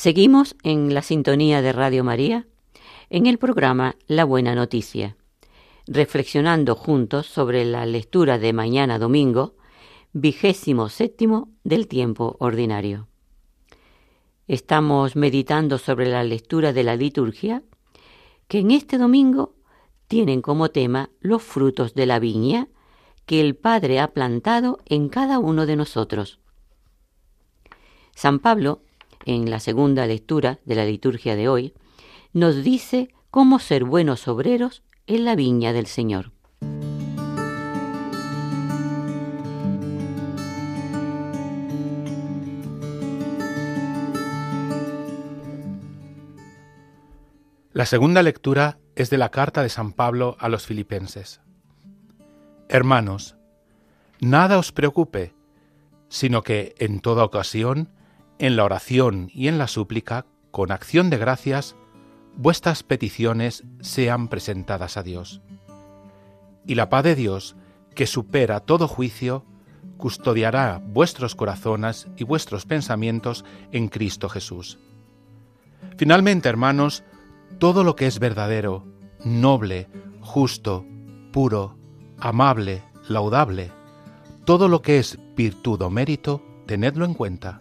Seguimos 0.08 0.56
en 0.63 0.93
la 0.93 1.02
sintonía 1.02 1.62
de 1.62 1.74
Radio 1.74 2.02
María 2.02 2.48
en 3.10 3.26
el 3.26 3.38
programa 3.38 3.98
La 4.08 4.24
Buena 4.24 4.56
Noticia, 4.56 5.17
reflexionando 5.86 6.76
juntos 6.76 7.26
sobre 7.26 7.65
la 7.65 7.86
lectura 7.86 8.39
de 8.39 8.54
mañana 8.54 9.00
domingo, 9.00 9.56
vigésimo 10.13 10.88
séptimo 10.88 11.50
del 11.65 11.89
tiempo 11.89 12.38
ordinario. 12.39 13.10
Estamos 14.48 15.17
meditando 15.17 15.78
sobre 15.78 16.08
la 16.08 16.24
lectura 16.24 16.72
de 16.72 16.86
la 16.86 16.96
liturgia 16.96 17.63
que 18.48 18.60
en 18.60 18.72
este 18.72 18.98
domingo 18.98 19.56
tienen 20.08 20.41
como 20.41 20.70
tema 20.70 21.10
los 21.20 21.43
frutos 21.43 21.96
de 21.96 22.06
la 22.06 22.20
viña 22.20 22.70
que 23.26 23.41
el 23.41 23.58
Padre 23.58 24.00
ha 24.00 24.08
plantado 24.13 24.80
en 24.86 25.10
cada 25.10 25.38
uno 25.38 25.65
de 25.65 25.76
nosotros. 25.76 26.39
San 28.15 28.39
Pablo, 28.39 28.84
en 29.28 29.52
la 29.52 29.60
segunda 29.60 30.08
lectura 30.08 30.60
de 30.66 30.76
la 30.76 30.86
liturgia 30.86 31.36
de 31.36 31.50
hoy, 31.50 31.74
nos 32.32 32.63
dice 32.63 33.13
cómo 33.30 33.60
ser 33.60 33.84
buenos 33.84 34.28
obreros 34.28 34.84
en 35.06 35.26
la 35.26 35.36
viña 35.36 35.74
del 35.74 35.86
Señor. 35.86 36.32
La 47.74 47.86
segunda 47.86 48.24
lectura 48.24 48.80
es 48.96 49.10
de 49.12 49.18
la 49.20 49.30
carta 49.30 49.62
de 49.62 49.70
San 49.70 49.92
Pablo 49.92 50.38
a 50.40 50.50
los 50.50 50.66
filipenses. 50.66 51.42
Hermanos, 52.70 53.36
nada 54.20 54.58
os 54.58 54.72
preocupe, 54.72 55.36
sino 56.10 56.42
que 56.42 56.74
en 56.80 57.02
toda 57.02 57.24
ocasión, 57.24 57.90
en 58.39 58.56
la 58.56 58.63
oración 58.63 59.30
y 59.34 59.47
en 59.47 59.58
la 59.58 59.67
súplica, 59.67 60.26
con 60.52 60.71
acción 60.71 61.10
de 61.10 61.17
gracias, 61.17 61.76
vuestras 62.36 62.84
peticiones 62.84 63.63
sean 63.82 64.28
presentadas 64.28 64.97
a 64.97 65.04
Dios. 65.04 65.41
Y 66.65 66.76
la 66.76 66.89
paz 66.89 67.04
de 67.04 67.15
Dios, 67.15 67.56
que 67.95 68.08
supera 68.08 68.60
todo 68.60 68.88
juicio, 68.88 69.43
custodiará 69.97 70.82
vuestros 70.84 71.36
corazones 71.36 72.08
y 72.17 72.23
vuestros 72.23 72.65
pensamientos 72.65 73.43
en 73.71 73.88
Cristo 73.88 74.30
Jesús. 74.30 74.78
Finalmente, 75.97 76.47
hermanos, 76.50 77.04
todo 77.58 77.84
lo 77.84 77.95
que 77.95 78.06
es 78.06 78.19
verdadero, 78.19 78.86
noble, 79.23 79.88
justo, 80.21 80.86
puro, 81.32 81.78
amable, 82.19 82.84
laudable, 83.10 83.71
todo 84.45 84.67
lo 84.67 84.82
que 84.82 85.00
es 85.00 85.17
virtud 85.36 85.82
o 85.82 85.89
mérito, 85.89 86.41
tenedlo 86.67 87.06
en 87.06 87.13
cuenta. 87.13 87.60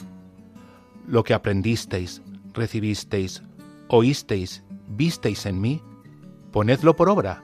Lo 1.07 1.23
que 1.23 1.35
aprendisteis, 1.35 2.23
recibisteis, 2.53 3.43
oísteis, 3.89 4.65
visteis 4.89 5.47
en 5.47 5.61
mí, 5.61 5.83
ponedlo 6.51 6.97
por 6.97 7.09
obra, 7.09 7.43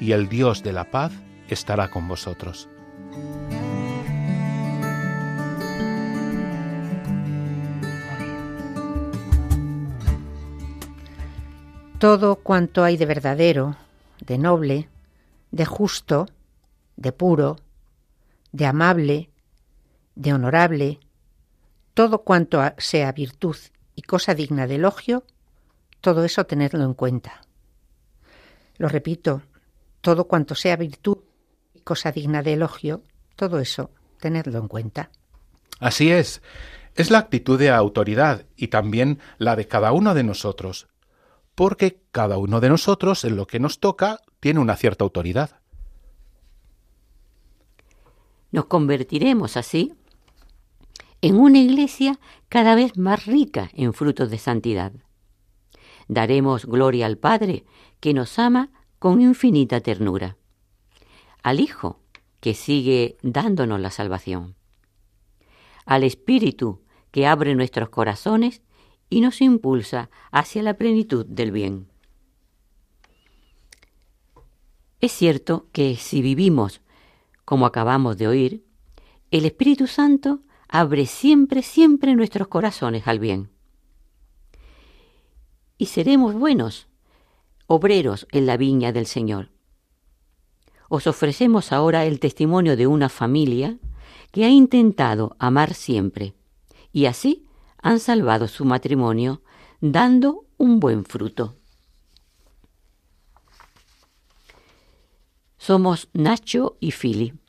y 0.00 0.12
el 0.12 0.28
Dios 0.28 0.62
de 0.62 0.72
la 0.72 0.90
paz 0.90 1.12
estará 1.48 1.90
con 1.90 2.08
vosotros. 2.08 2.68
Todo 11.98 12.36
cuanto 12.36 12.82
hay 12.82 12.96
de 12.96 13.06
verdadero, 13.06 13.76
de 14.26 14.38
noble, 14.38 14.88
de 15.52 15.66
justo, 15.66 16.26
de 16.96 17.12
puro, 17.12 17.58
de 18.50 18.66
amable, 18.66 19.30
de 20.16 20.32
honorable, 20.32 20.98
todo 21.94 22.22
cuanto 22.22 22.60
sea 22.78 23.12
virtud 23.12 23.56
y 23.94 24.02
cosa 24.02 24.34
digna 24.34 24.66
de 24.66 24.76
elogio, 24.76 25.24
todo 26.00 26.24
eso 26.24 26.44
tenedlo 26.44 26.84
en 26.84 26.94
cuenta. 26.94 27.42
Lo 28.78 28.88
repito, 28.88 29.42
todo 30.00 30.26
cuanto 30.26 30.54
sea 30.54 30.76
virtud 30.76 31.18
y 31.74 31.80
cosa 31.80 32.12
digna 32.12 32.42
de 32.42 32.54
elogio, 32.54 33.02
todo 33.36 33.58
eso 33.60 33.90
tenedlo 34.18 34.58
en 34.58 34.68
cuenta. 34.68 35.10
Así 35.78 36.10
es, 36.10 36.42
es 36.94 37.10
la 37.10 37.18
actitud 37.18 37.58
de 37.58 37.70
autoridad 37.70 38.46
y 38.56 38.68
también 38.68 39.18
la 39.38 39.56
de 39.56 39.68
cada 39.68 39.92
uno 39.92 40.14
de 40.14 40.24
nosotros, 40.24 40.88
porque 41.54 42.00
cada 42.10 42.38
uno 42.38 42.60
de 42.60 42.68
nosotros 42.68 43.24
en 43.24 43.36
lo 43.36 43.46
que 43.46 43.60
nos 43.60 43.80
toca 43.80 44.20
tiene 44.40 44.60
una 44.60 44.76
cierta 44.76 45.04
autoridad. 45.04 45.60
Nos 48.50 48.66
convertiremos 48.66 49.56
así 49.56 49.94
en 51.22 51.38
una 51.38 51.58
iglesia 51.58 52.18
cada 52.48 52.74
vez 52.74 52.98
más 52.98 53.26
rica 53.26 53.70
en 53.74 53.94
frutos 53.94 54.30
de 54.30 54.38
santidad. 54.38 54.92
Daremos 56.08 56.66
gloria 56.66 57.06
al 57.06 57.16
Padre, 57.16 57.64
que 58.00 58.12
nos 58.12 58.38
ama 58.38 58.70
con 58.98 59.22
infinita 59.22 59.80
ternura, 59.80 60.36
al 61.42 61.60
Hijo, 61.60 62.00
que 62.40 62.54
sigue 62.54 63.16
dándonos 63.22 63.80
la 63.80 63.90
salvación, 63.90 64.56
al 65.86 66.02
Espíritu, 66.02 66.82
que 67.12 67.26
abre 67.26 67.54
nuestros 67.54 67.88
corazones 67.88 68.62
y 69.08 69.20
nos 69.20 69.40
impulsa 69.40 70.10
hacia 70.32 70.62
la 70.62 70.74
plenitud 70.74 71.24
del 71.26 71.52
bien. 71.52 71.86
Es 75.00 75.12
cierto 75.12 75.66
que 75.72 75.96
si 75.96 76.22
vivimos 76.22 76.80
como 77.44 77.66
acabamos 77.66 78.16
de 78.18 78.28
oír, 78.28 78.64
el 79.30 79.44
Espíritu 79.44 79.86
Santo 79.86 80.40
abre 80.72 81.04
siempre, 81.04 81.62
siempre 81.62 82.14
nuestros 82.14 82.48
corazones 82.48 83.06
al 83.06 83.18
bien. 83.18 83.50
Y 85.76 85.86
seremos 85.86 86.34
buenos, 86.34 86.88
obreros 87.66 88.26
en 88.32 88.46
la 88.46 88.56
viña 88.56 88.90
del 88.90 89.04
Señor. 89.04 89.50
Os 90.88 91.06
ofrecemos 91.06 91.72
ahora 91.72 92.06
el 92.06 92.20
testimonio 92.20 92.74
de 92.74 92.86
una 92.86 93.10
familia 93.10 93.76
que 94.30 94.46
ha 94.46 94.48
intentado 94.48 95.36
amar 95.38 95.74
siempre 95.74 96.34
y 96.90 97.04
así 97.04 97.46
han 97.76 98.00
salvado 98.00 98.48
su 98.48 98.64
matrimonio 98.64 99.42
dando 99.82 100.46
un 100.56 100.80
buen 100.80 101.04
fruto. 101.04 101.54
Somos 105.58 106.08
Nacho 106.14 106.78
y 106.80 106.92
Fili. 106.92 107.41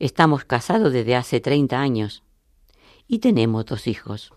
Estamos 0.00 0.46
casados 0.46 0.94
desde 0.94 1.14
hace 1.14 1.40
30 1.40 1.78
años 1.78 2.22
y 3.06 3.18
tenemos 3.18 3.66
dos 3.66 3.86
hijos. 3.86 4.32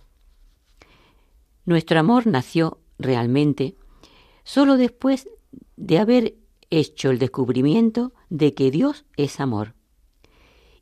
Nuestro 1.63 2.02
amor 2.02 2.28
nació 2.28 2.80
realmente 2.99 3.78
solo 4.43 4.76
después 4.76 5.30
de 5.78 5.99
haber 5.99 6.36
hecho 6.69 7.12
el 7.12 7.17
descubrimiento 7.17 8.12
de 8.30 8.54
que 8.54 8.71
Dios 8.71 9.06
es 9.15 9.39
amor 9.39 9.73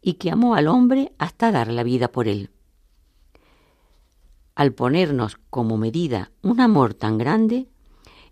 y 0.02 0.14
que 0.14 0.32
amó 0.32 0.56
al 0.56 0.68
hombre 0.68 1.14
hasta 1.20 1.52
dar 1.52 1.72
la 1.72 1.84
vida 1.84 2.12
por 2.12 2.28
él. 2.28 2.50
Al 4.56 4.74
ponernos 4.74 5.38
como 5.52 5.78
medida 5.78 6.32
un 6.42 6.60
amor 6.60 6.96
tan 6.96 7.20
grande, 7.20 7.68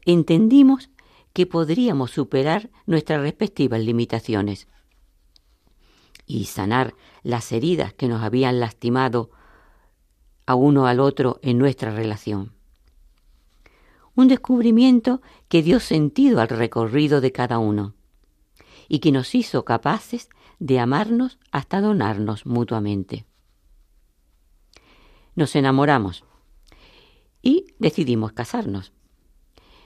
entendimos 0.04 0.90
que 1.32 1.46
podríamos 1.46 2.10
superar 2.10 2.72
nuestras 2.88 3.22
respectivas 3.22 3.82
limitaciones 3.82 4.68
y 6.30 6.46
sanar 6.46 6.94
las 7.24 7.52
heridas 7.52 7.92
que 7.92 8.08
nos 8.08 8.22
habían 8.22 8.60
lastimado 8.60 9.32
a 10.46 10.54
uno 10.54 10.86
al 10.86 11.00
otro 11.00 11.39
en 11.42 11.58
nuestra 11.58 11.89
relación. 11.89 12.54
Un 14.13 14.28
descubrimiento 14.28 15.24
que 15.48 15.63
dio 15.63 15.80
sentido 15.80 16.39
al 16.39 16.50
recorrido 16.50 17.20
de 17.20 17.32
cada 17.32 17.58
uno 17.58 17.96
y 18.88 19.00
que 19.00 19.12
nos 19.12 19.34
hizo 19.34 19.65
capaces 19.65 20.30
de 20.60 20.80
amarnos 20.80 21.39
hasta 21.52 21.82
donarnos 21.82 22.46
mutuamente. 22.46 23.26
Nos 25.36 25.56
enamoramos 25.56 26.26
y 27.42 27.74
decidimos 27.80 28.34
casarnos, 28.34 28.94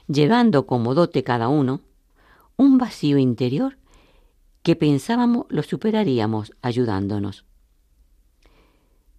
llevando 0.08 0.66
como 0.66 0.94
dote 0.94 1.24
cada 1.24 1.48
uno 1.48 1.80
un 2.56 2.76
vacío 2.76 3.16
interior 3.16 3.78
que 4.64 4.74
pensábamos 4.76 5.44
lo 5.50 5.62
superaríamos 5.62 6.52
ayudándonos. 6.62 7.44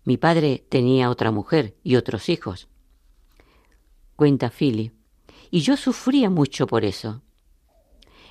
Mi 0.04 0.18
padre 0.18 0.66
tenía 0.70 1.10
otra 1.10 1.32
mujer 1.32 1.78
y 1.84 1.96
otros 1.96 2.30
hijos. 2.30 2.68
Cuenta 4.16 4.50
Philly, 4.50 4.92
y 5.52 5.60
yo 5.62 5.78
sufría 5.78 6.32
mucho 6.32 6.66
por 6.66 6.84
eso. 6.84 7.22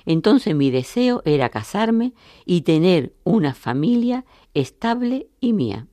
Entonces 0.05 0.53
mi 0.55 0.71
deseo 0.71 1.21
era 1.25 1.49
casarme 1.49 2.13
y 2.45 2.61
tener 2.61 3.15
una 3.23 3.53
familia 3.53 4.25
estable 4.53 5.29
y 5.39 5.53
mía. 5.53 5.87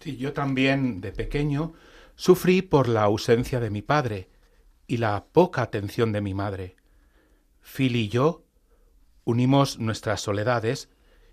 Sí, 0.00 0.16
yo 0.16 0.32
también, 0.32 1.02
de 1.02 1.12
pequeño, 1.12 1.74
sufrí 2.16 2.62
por 2.62 2.88
la 2.88 3.02
ausencia 3.02 3.60
de 3.60 3.68
mi 3.68 3.82
padre 3.82 4.30
y 4.86 4.96
la 4.96 5.26
poca 5.30 5.60
atención 5.60 6.10
de 6.10 6.22
mi 6.22 6.32
madre. 6.32 6.76
Phil 7.60 7.96
y 7.96 8.08
yo 8.08 8.47
unimos 9.28 9.78
nuestras 9.78 10.22
soledades 10.22 10.88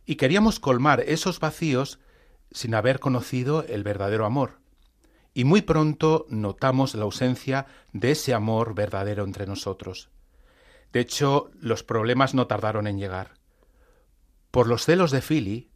y 0.06 0.18
queríamos 0.18 0.60
colmar 0.60 1.00
esos 1.00 1.40
vacíos 1.40 1.98
sin 2.52 2.76
haber 2.76 3.00
conocido 3.00 3.64
el 3.64 3.84
verdadero 3.84 4.26
amor. 4.26 4.60
Y 5.34 5.46
muy 5.46 5.62
pronto 5.62 6.26
notamos 6.28 6.94
la 6.94 7.06
ausencia 7.06 7.68
de 7.94 8.12
ese 8.12 8.34
amor 8.34 8.76
verdadero 8.76 9.24
entre 9.24 9.48
nosotros. 9.48 10.10
De 10.92 11.00
hecho, 11.00 11.52
los 11.58 11.84
problemas 11.84 12.34
no 12.34 12.48
tardaron 12.48 12.86
en 12.88 13.00
llegar. 13.00 13.36
Por 14.52 14.68
los 14.68 14.84
celos 14.84 15.12
de 15.12 15.22
Philly, 15.22 15.70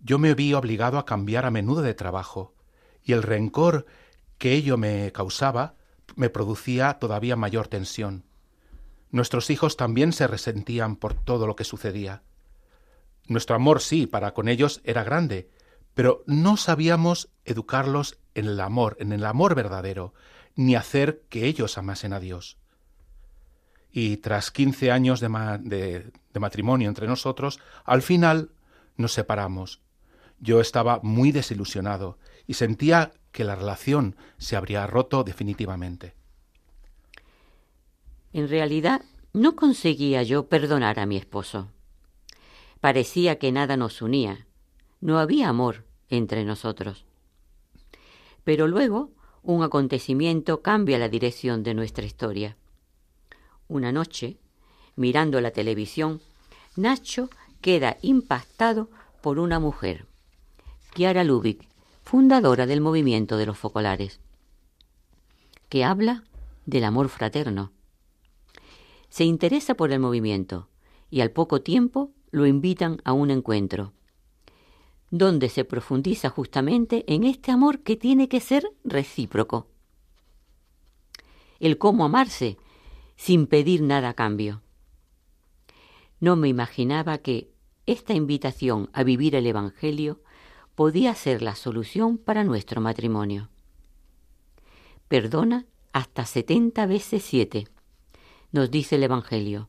yo 0.00 0.18
me 0.18 0.34
vi 0.34 0.54
obligado 0.54 0.98
a 0.98 1.06
cambiar 1.06 1.46
a 1.46 1.52
menudo 1.52 1.82
de 1.82 1.94
trabajo, 1.94 2.52
y 3.04 3.12
el 3.12 3.22
rencor 3.22 3.86
que 4.38 4.54
ello 4.54 4.76
me 4.76 5.12
causaba 5.12 5.76
me 6.16 6.30
producía 6.30 6.94
todavía 6.94 7.36
mayor 7.36 7.68
tensión. 7.68 8.24
Nuestros 9.10 9.50
hijos 9.50 9.76
también 9.76 10.12
se 10.12 10.26
resentían 10.26 10.96
por 10.96 11.14
todo 11.14 11.46
lo 11.46 11.56
que 11.56 11.64
sucedía. 11.64 12.22
Nuestro 13.26 13.56
amor 13.56 13.80
sí, 13.80 14.06
para 14.06 14.34
con 14.34 14.48
ellos 14.48 14.80
era 14.84 15.04
grande, 15.04 15.50
pero 15.94 16.22
no 16.26 16.56
sabíamos 16.56 17.30
educarlos 17.44 18.18
en 18.34 18.46
el 18.46 18.60
amor, 18.60 18.96
en 19.00 19.12
el 19.12 19.24
amor 19.24 19.54
verdadero, 19.54 20.14
ni 20.54 20.76
hacer 20.76 21.22
que 21.28 21.46
ellos 21.46 21.78
amasen 21.78 22.12
a 22.12 22.20
Dios. 22.20 22.56
Y 23.92 24.18
tras 24.18 24.50
quince 24.50 24.92
años 24.92 25.20
de, 25.20 25.28
de 25.28 26.40
matrimonio 26.40 26.88
entre 26.88 27.08
nosotros, 27.08 27.58
al 27.84 28.02
final 28.02 28.50
nos 28.96 29.12
separamos. 29.12 29.80
Yo 30.38 30.60
estaba 30.60 31.00
muy 31.02 31.32
desilusionado 31.32 32.18
y 32.46 32.54
sentía 32.54 33.12
que 33.32 33.44
la 33.44 33.56
relación 33.56 34.16
se 34.38 34.56
habría 34.56 34.86
roto 34.86 35.24
definitivamente. 35.24 36.14
En 38.32 38.48
realidad, 38.48 39.02
no 39.32 39.56
conseguía 39.56 40.22
yo 40.22 40.48
perdonar 40.48 40.98
a 40.98 41.06
mi 41.06 41.16
esposo. 41.16 41.68
Parecía 42.80 43.38
que 43.38 43.52
nada 43.52 43.76
nos 43.76 44.02
unía. 44.02 44.46
No 45.00 45.18
había 45.18 45.48
amor 45.48 45.84
entre 46.08 46.44
nosotros. 46.44 47.04
Pero 48.44 48.66
luego 48.66 49.10
un 49.42 49.62
acontecimiento 49.62 50.62
cambia 50.62 50.98
la 50.98 51.08
dirección 51.08 51.62
de 51.62 51.74
nuestra 51.74 52.04
historia. 52.04 52.56
Una 53.68 53.92
noche, 53.92 54.36
mirando 54.96 55.40
la 55.40 55.50
televisión, 55.50 56.20
Nacho 56.76 57.30
queda 57.60 57.98
impactado 58.02 58.90
por 59.22 59.38
una 59.38 59.58
mujer, 59.58 60.06
Kiara 60.94 61.24
Lubick, 61.24 61.68
fundadora 62.02 62.66
del 62.66 62.80
movimiento 62.80 63.36
de 63.36 63.46
los 63.46 63.58
focolares, 63.58 64.20
que 65.68 65.84
habla 65.84 66.24
del 66.66 66.84
amor 66.84 67.08
fraterno. 67.08 67.72
Se 69.10 69.24
interesa 69.24 69.74
por 69.74 69.92
el 69.92 70.00
movimiento 70.00 70.68
y 71.10 71.20
al 71.20 71.32
poco 71.32 71.62
tiempo 71.62 72.12
lo 72.30 72.46
invitan 72.46 73.02
a 73.04 73.12
un 73.12 73.30
encuentro, 73.30 73.92
donde 75.10 75.48
se 75.48 75.64
profundiza 75.64 76.30
justamente 76.30 77.04
en 77.12 77.24
este 77.24 77.50
amor 77.50 77.80
que 77.80 77.96
tiene 77.96 78.28
que 78.28 78.40
ser 78.40 78.64
recíproco. 78.84 79.66
El 81.58 81.76
cómo 81.76 82.04
amarse 82.04 82.56
sin 83.16 83.46
pedir 83.46 83.82
nada 83.82 84.10
a 84.10 84.14
cambio. 84.14 84.62
No 86.20 86.36
me 86.36 86.48
imaginaba 86.48 87.18
que 87.18 87.50
esta 87.86 88.14
invitación 88.14 88.88
a 88.92 89.02
vivir 89.02 89.34
el 89.34 89.46
Evangelio 89.46 90.22
podía 90.76 91.14
ser 91.14 91.42
la 91.42 91.56
solución 91.56 92.16
para 92.16 92.44
nuestro 92.44 92.80
matrimonio. 92.80 93.50
Perdona 95.08 95.66
hasta 95.92 96.24
setenta 96.24 96.86
veces 96.86 97.24
siete, 97.24 97.66
nos 98.52 98.70
dice 98.70 98.96
el 98.96 99.02
Evangelio. 99.02 99.68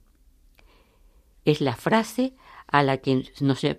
Es 1.46 1.62
la 1.62 1.76
frase 1.76 2.36
a 2.68 2.84
la 2.84 2.98
que 2.98 3.32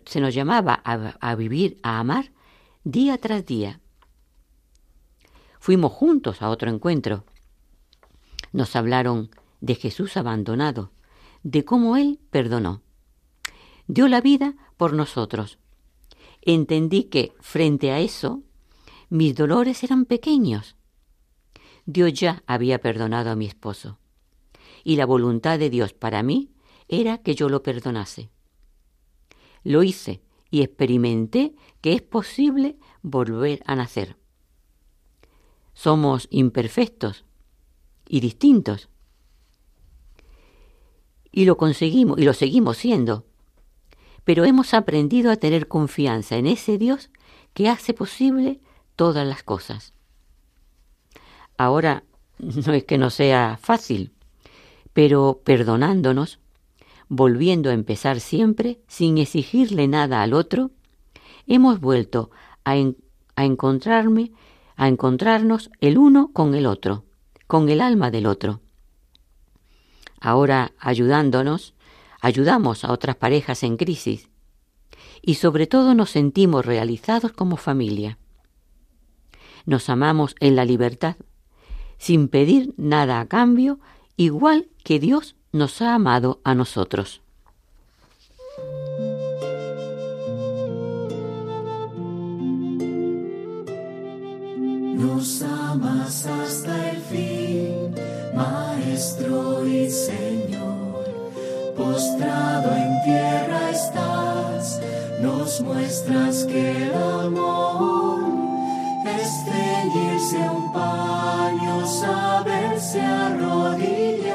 se 0.04 0.20
nos 0.20 0.34
llamaba 0.34 0.74
a 0.74 1.34
vivir, 1.34 1.78
a 1.82 1.98
amar, 1.98 2.32
día 2.84 3.18
tras 3.18 3.46
día. 3.46 3.80
Fuimos 5.58 5.92
juntos 5.92 6.42
a 6.42 6.50
otro 6.50 6.70
encuentro. 6.70 7.24
Nos 8.52 8.74
hablaron 8.74 9.30
de 9.60 9.76
Jesús 9.76 10.16
abandonado, 10.16 10.90
de 11.44 11.64
cómo 11.64 11.96
Él 11.96 12.18
perdonó. 12.30 12.82
Dio 13.86 14.08
la 14.08 14.20
vida 14.20 14.54
por 14.76 14.92
nosotros. 14.92 15.58
Entendí 16.40 17.04
que, 17.04 17.32
frente 17.40 17.92
a 17.92 18.00
eso, 18.00 18.42
mis 19.08 19.36
dolores 19.36 19.84
eran 19.84 20.04
pequeños. 20.04 20.76
Dios 21.86 22.12
ya 22.12 22.42
había 22.46 22.80
perdonado 22.80 23.30
a 23.30 23.36
mi 23.36 23.46
esposo. 23.46 23.98
Y 24.84 24.96
la 24.96 25.06
voluntad 25.06 25.58
de 25.58 25.70
Dios 25.70 25.92
para 25.92 26.22
mí 26.22 26.50
era 26.88 27.18
que 27.18 27.34
yo 27.34 27.48
lo 27.48 27.62
perdonase. 27.62 28.30
Lo 29.62 29.82
hice 29.82 30.22
y 30.50 30.62
experimenté 30.62 31.54
que 31.80 31.94
es 31.94 32.02
posible 32.02 32.76
volver 33.02 33.62
a 33.66 33.76
nacer. 33.76 34.16
Somos 35.72 36.28
imperfectos 36.30 37.24
y 38.08 38.20
distintos. 38.20 38.88
Y 41.30 41.46
lo 41.46 41.56
conseguimos 41.56 42.18
y 42.18 42.24
lo 42.24 42.34
seguimos 42.34 42.76
siendo. 42.76 43.26
Pero 44.24 44.44
hemos 44.44 44.74
aprendido 44.74 45.30
a 45.30 45.36
tener 45.36 45.66
confianza 45.66 46.36
en 46.36 46.46
ese 46.46 46.76
Dios 46.76 47.10
que 47.54 47.68
hace 47.68 47.94
posible 47.94 48.60
todas 48.96 49.26
las 49.26 49.42
cosas. 49.42 49.94
Ahora 51.56 52.04
no 52.38 52.72
es 52.74 52.84
que 52.84 52.98
no 52.98 53.10
sea 53.10 53.58
fácil, 53.60 54.12
pero 54.92 55.40
perdonándonos, 55.44 56.38
volviendo 57.08 57.70
a 57.70 57.74
empezar 57.74 58.20
siempre 58.20 58.80
sin 58.88 59.18
exigirle 59.18 59.88
nada 59.88 60.22
al 60.22 60.32
otro, 60.32 60.70
hemos 61.46 61.80
vuelto 61.80 62.30
a, 62.64 62.72
a 63.36 63.44
encontrarme, 63.44 64.32
a 64.76 64.88
encontrarnos 64.88 65.70
el 65.80 65.98
uno 65.98 66.30
con 66.32 66.54
el 66.54 66.66
otro, 66.66 67.04
con 67.46 67.68
el 67.68 67.80
alma 67.80 68.10
del 68.10 68.26
otro. 68.26 68.60
Ahora 70.20 70.72
ayudándonos, 70.78 71.74
ayudamos 72.20 72.84
a 72.84 72.92
otras 72.92 73.16
parejas 73.16 73.62
en 73.62 73.76
crisis 73.76 74.30
y 75.20 75.34
sobre 75.34 75.66
todo 75.66 75.94
nos 75.94 76.10
sentimos 76.10 76.64
realizados 76.64 77.32
como 77.32 77.56
familia. 77.56 78.18
Nos 79.66 79.88
amamos 79.88 80.34
en 80.40 80.56
la 80.56 80.64
libertad, 80.64 81.16
sin 81.98 82.28
pedir 82.28 82.74
nada 82.76 83.20
a 83.20 83.26
cambio, 83.26 83.78
igual 84.16 84.68
que 84.84 84.98
Dios 84.98 85.36
nos 85.52 85.82
ha 85.82 85.94
amado 85.94 86.40
a 86.44 86.54
nosotros. 86.54 87.20
Nos 94.96 95.42
amas 95.42 96.26
hasta 96.26 96.90
el 96.90 97.00
fin, 97.02 97.94
Maestro 98.34 99.66
y 99.66 99.90
Señor. 99.90 101.04
Postrado 101.76 102.74
en 102.76 103.02
tierra 103.04 103.70
estás, 103.70 104.80
nos 105.20 105.60
muestras 105.60 106.44
que 106.44 106.86
el 106.86 106.94
amor 106.94 108.41
es 109.20 110.32
un 110.32 110.72
paño, 110.72 111.86
saberse 111.86 113.00
arrodillar. 113.00 114.32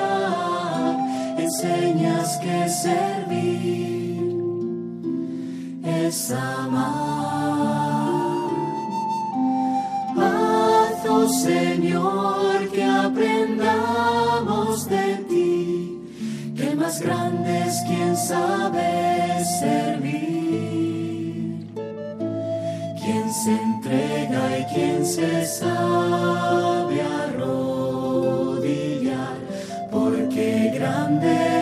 Enseñas 1.38 2.38
que 2.38 2.70
servir 2.70 4.38
es 5.84 6.32
amar. 6.32 7.68
Haz, 10.18 11.06
oh 11.10 11.28
Señor, 11.28 12.70
que 12.72 12.84
aprendamos 12.84 14.88
de 14.90 15.18
ti, 15.30 16.02
que 16.56 16.76
más 16.76 17.00
grande 17.02 17.68
es 17.68 17.82
quien 17.88 18.18
sabe 18.18 19.44
servir, 19.60 20.18
quien 23.04 23.34
se 23.34 23.77
entrega 23.88 24.60
y 24.60 24.65
quien 24.65 25.06
se 25.06 25.45
sabe 25.45 27.02
arrodillar, 27.02 28.58
porque 29.89 30.71
grande 30.73 31.57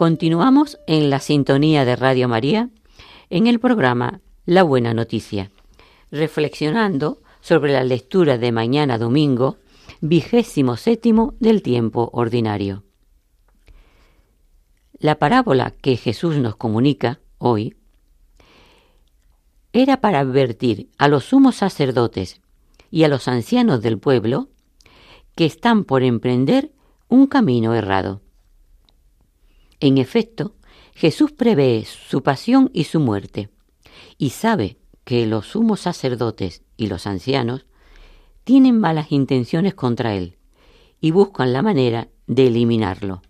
Continuamos 0.00 0.78
en 0.86 1.10
la 1.10 1.20
sintonía 1.20 1.84
de 1.84 1.94
Radio 1.94 2.26
María 2.26 2.70
en 3.28 3.46
el 3.46 3.60
programa 3.60 4.22
La 4.46 4.62
Buena 4.62 4.94
Noticia, 4.94 5.50
reflexionando 6.10 7.20
sobre 7.42 7.74
la 7.74 7.84
lectura 7.84 8.38
de 8.38 8.50
mañana 8.50 8.96
domingo, 8.96 9.58
vigésimo 10.00 10.78
séptimo 10.78 11.34
del 11.38 11.60
tiempo 11.60 12.08
ordinario. 12.14 12.82
La 14.98 15.18
parábola 15.18 15.70
que 15.70 15.98
Jesús 15.98 16.36
nos 16.36 16.56
comunica 16.56 17.20
hoy 17.36 17.76
era 19.74 20.00
para 20.00 20.20
advertir 20.20 20.88
a 20.96 21.08
los 21.08 21.26
sumos 21.26 21.56
sacerdotes 21.56 22.40
y 22.90 23.04
a 23.04 23.08
los 23.08 23.28
ancianos 23.28 23.82
del 23.82 23.98
pueblo 23.98 24.48
que 25.34 25.44
están 25.44 25.84
por 25.84 26.02
emprender 26.02 26.72
un 27.10 27.26
camino 27.26 27.74
errado. 27.74 28.22
En 29.82 29.96
efecto, 29.96 30.56
Jesús 30.94 31.32
prevé 31.32 31.86
su 31.86 32.22
pasión 32.22 32.70
y 32.74 32.84
su 32.84 33.00
muerte, 33.00 33.48
y 34.18 34.30
sabe 34.30 34.76
que 35.04 35.26
los 35.26 35.46
sumos 35.46 35.80
sacerdotes 35.80 36.62
y 36.76 36.88
los 36.88 37.06
ancianos 37.06 37.64
tienen 38.44 38.78
malas 38.78 39.10
intenciones 39.10 39.72
contra 39.74 40.14
él 40.14 40.36
y 41.00 41.12
buscan 41.12 41.54
la 41.54 41.62
manera 41.62 42.08
de 42.26 42.48
eliminarlo. 42.48 43.22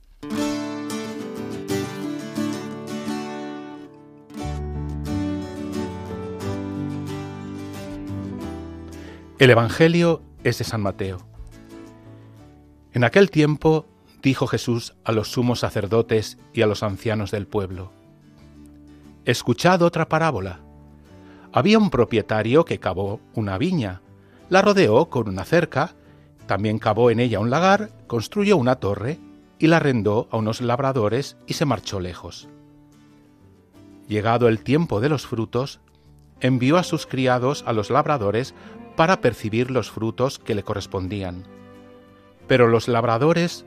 El 9.39 9.51
Evangelio 9.51 10.21
es 10.43 10.59
de 10.59 10.65
San 10.65 10.83
Mateo. 10.83 11.19
En 12.93 13.05
aquel 13.05 13.31
tiempo 13.31 13.87
dijo 14.22 14.46
Jesús 14.46 14.94
a 15.04 15.12
los 15.12 15.30
sumos 15.33 15.61
sacerdotes 15.61 16.38
y 16.52 16.62
a 16.62 16.66
los 16.66 16.83
ancianos 16.83 17.30
del 17.30 17.46
pueblo, 17.46 17.92
Escuchad 19.26 19.83
otra 19.83 20.09
parábola. 20.09 20.61
Había 21.52 21.78
un 21.78 21.90
propietario 21.90 22.64
que 22.64 22.78
cavó 22.78 23.20
una 23.35 23.59
viña, 23.59 24.00
la 24.48 24.62
rodeó 24.62 25.11
con 25.11 25.28
una 25.28 25.44
cerca, 25.44 25.94
también 26.46 26.78
cavó 26.78 27.11
en 27.11 27.20
ella 27.20 27.38
un 27.38 27.50
lagar, 27.50 27.90
construyó 28.06 28.56
una 28.56 28.76
torre 28.76 29.20
y 29.59 29.66
la 29.66 29.76
arrendó 29.76 30.26
a 30.30 30.38
unos 30.38 30.62
labradores 30.62 31.37
y 31.46 31.52
se 31.52 31.66
marchó 31.66 32.00
lejos. 32.00 32.48
Llegado 34.09 34.48
el 34.48 34.64
tiempo 34.64 35.00
de 35.00 35.11
los 35.11 35.26
frutos, 35.26 35.80
envió 36.40 36.78
a 36.78 36.83
sus 36.83 37.06
criados 37.06 37.62
a 37.66 37.72
los 37.72 37.90
labradores 37.90 38.54
para 38.96 39.20
percibir 39.20 39.70
los 39.70 39.90
frutos 39.90 40.38
que 40.38 40.54
le 40.54 40.64
correspondían. 40.64 41.44
Pero 42.48 42.66
los 42.66 42.88
labradores, 42.88 43.66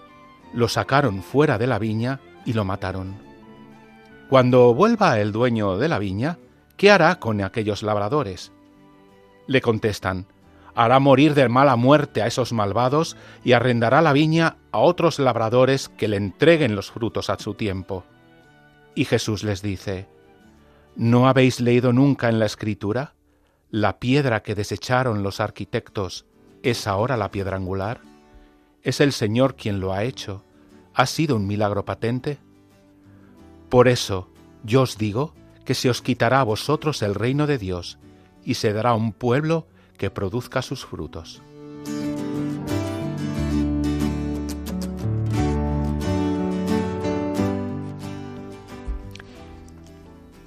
lo 0.53 0.67
sacaron 0.67 1.23
fuera 1.23 1.57
de 1.57 1.67
la 1.67 1.79
viña 1.79 2.19
y 2.45 2.53
lo 2.53 2.65
mataron. 2.65 3.15
Cuando 4.29 4.73
vuelva 4.73 5.19
el 5.19 5.31
dueño 5.31 5.77
de 5.77 5.89
la 5.89 5.99
viña, 5.99 6.37
¿qué 6.77 6.91
hará 6.91 7.19
con 7.19 7.41
aquellos 7.41 7.83
labradores? 7.83 8.51
Le 9.47 9.61
contestan, 9.61 10.25
hará 10.73 10.99
morir 10.99 11.33
de 11.33 11.49
mala 11.49 11.75
muerte 11.75 12.21
a 12.21 12.27
esos 12.27 12.53
malvados 12.53 13.17
y 13.43 13.53
arrendará 13.53 14.01
la 14.01 14.13
viña 14.13 14.57
a 14.71 14.79
otros 14.79 15.19
labradores 15.19 15.89
que 15.89 16.07
le 16.07 16.17
entreguen 16.17 16.75
los 16.75 16.91
frutos 16.91 17.29
a 17.29 17.37
su 17.39 17.53
tiempo. 17.53 18.05
Y 18.95 19.05
Jesús 19.05 19.43
les 19.43 19.61
dice, 19.61 20.07
¿no 20.95 21.27
habéis 21.27 21.59
leído 21.59 21.93
nunca 21.93 22.29
en 22.29 22.39
la 22.39 22.45
Escritura? 22.45 23.13
La 23.69 23.99
piedra 23.99 24.43
que 24.43 24.55
desecharon 24.55 25.23
los 25.23 25.39
arquitectos 25.39 26.25
es 26.63 26.87
ahora 26.87 27.17
la 27.17 27.31
piedra 27.31 27.57
angular. 27.57 28.01
Es 28.83 28.99
el 28.99 29.11
Señor 29.11 29.55
quien 29.55 29.79
lo 29.79 29.93
ha 29.93 30.03
hecho. 30.03 30.43
¿Ha 30.93 31.05
sido 31.05 31.35
un 31.35 31.45
milagro 31.45 31.85
patente? 31.85 32.39
Por 33.69 33.87
eso 33.87 34.29
yo 34.63 34.81
os 34.81 34.97
digo 34.97 35.33
que 35.65 35.75
se 35.75 35.89
os 35.89 36.01
quitará 36.01 36.41
a 36.41 36.43
vosotros 36.43 37.01
el 37.03 37.13
reino 37.13 37.45
de 37.45 37.57
Dios 37.57 37.99
y 38.43 38.55
se 38.55 38.73
dará 38.73 38.95
un 38.95 39.13
pueblo 39.13 39.67
que 39.97 40.09
produzca 40.09 40.63
sus 40.63 40.83
frutos. 40.83 41.41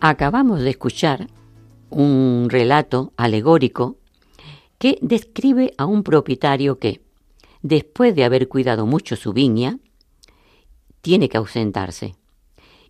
Acabamos 0.01 0.61
de 0.61 0.71
escuchar 0.71 1.29
un 1.89 2.49
relato 2.51 3.13
alegórico 3.17 3.97
que 4.79 4.99
describe 5.01 5.73
a 5.79 5.87
un 5.87 6.03
propietario 6.03 6.79
que, 6.79 7.04
después 7.65 8.15
de 8.15 8.25
haber 8.25 8.47
cuidado 8.47 8.85
mucho 8.85 9.17
su 9.17 9.33
viña, 9.33 9.79
tiene 11.01 11.31
que 11.31 11.39
ausentarse 11.39 12.15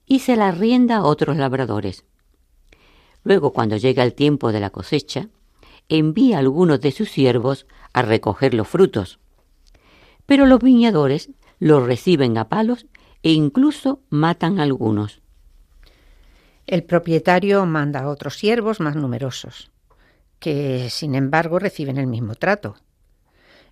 y 0.04 0.18
se 0.18 0.34
la 0.34 0.50
rienda 0.50 0.96
a 0.96 1.04
otros 1.04 1.36
labradores. 1.36 2.04
Luego, 3.22 3.52
cuando 3.52 3.76
llega 3.76 4.02
el 4.02 4.14
tiempo 4.14 4.50
de 4.50 4.58
la 4.58 4.70
cosecha, 4.70 5.28
envía 5.88 6.36
a 6.36 6.40
algunos 6.40 6.80
de 6.80 6.90
sus 6.90 7.08
siervos 7.08 7.66
a 7.92 8.02
recoger 8.02 8.52
los 8.52 8.66
frutos. 8.66 9.20
Pero 10.26 10.44
los 10.44 10.58
viñadores 10.58 11.30
los 11.60 11.84
reciben 11.84 12.36
a 12.36 12.48
palos 12.48 12.86
e 13.22 13.30
incluso 13.30 14.00
matan 14.10 14.58
a 14.58 14.64
algunos. 14.64 15.22
El 16.66 16.82
propietario 16.82 17.64
manda 17.64 18.00
a 18.00 18.08
otros 18.08 18.36
siervos 18.36 18.80
más 18.80 18.96
numerosos, 18.96 19.70
que 20.40 20.90
sin 20.90 21.14
embargo 21.14 21.60
reciben 21.60 21.96
el 21.96 22.08
mismo 22.08 22.34
trato. 22.34 22.74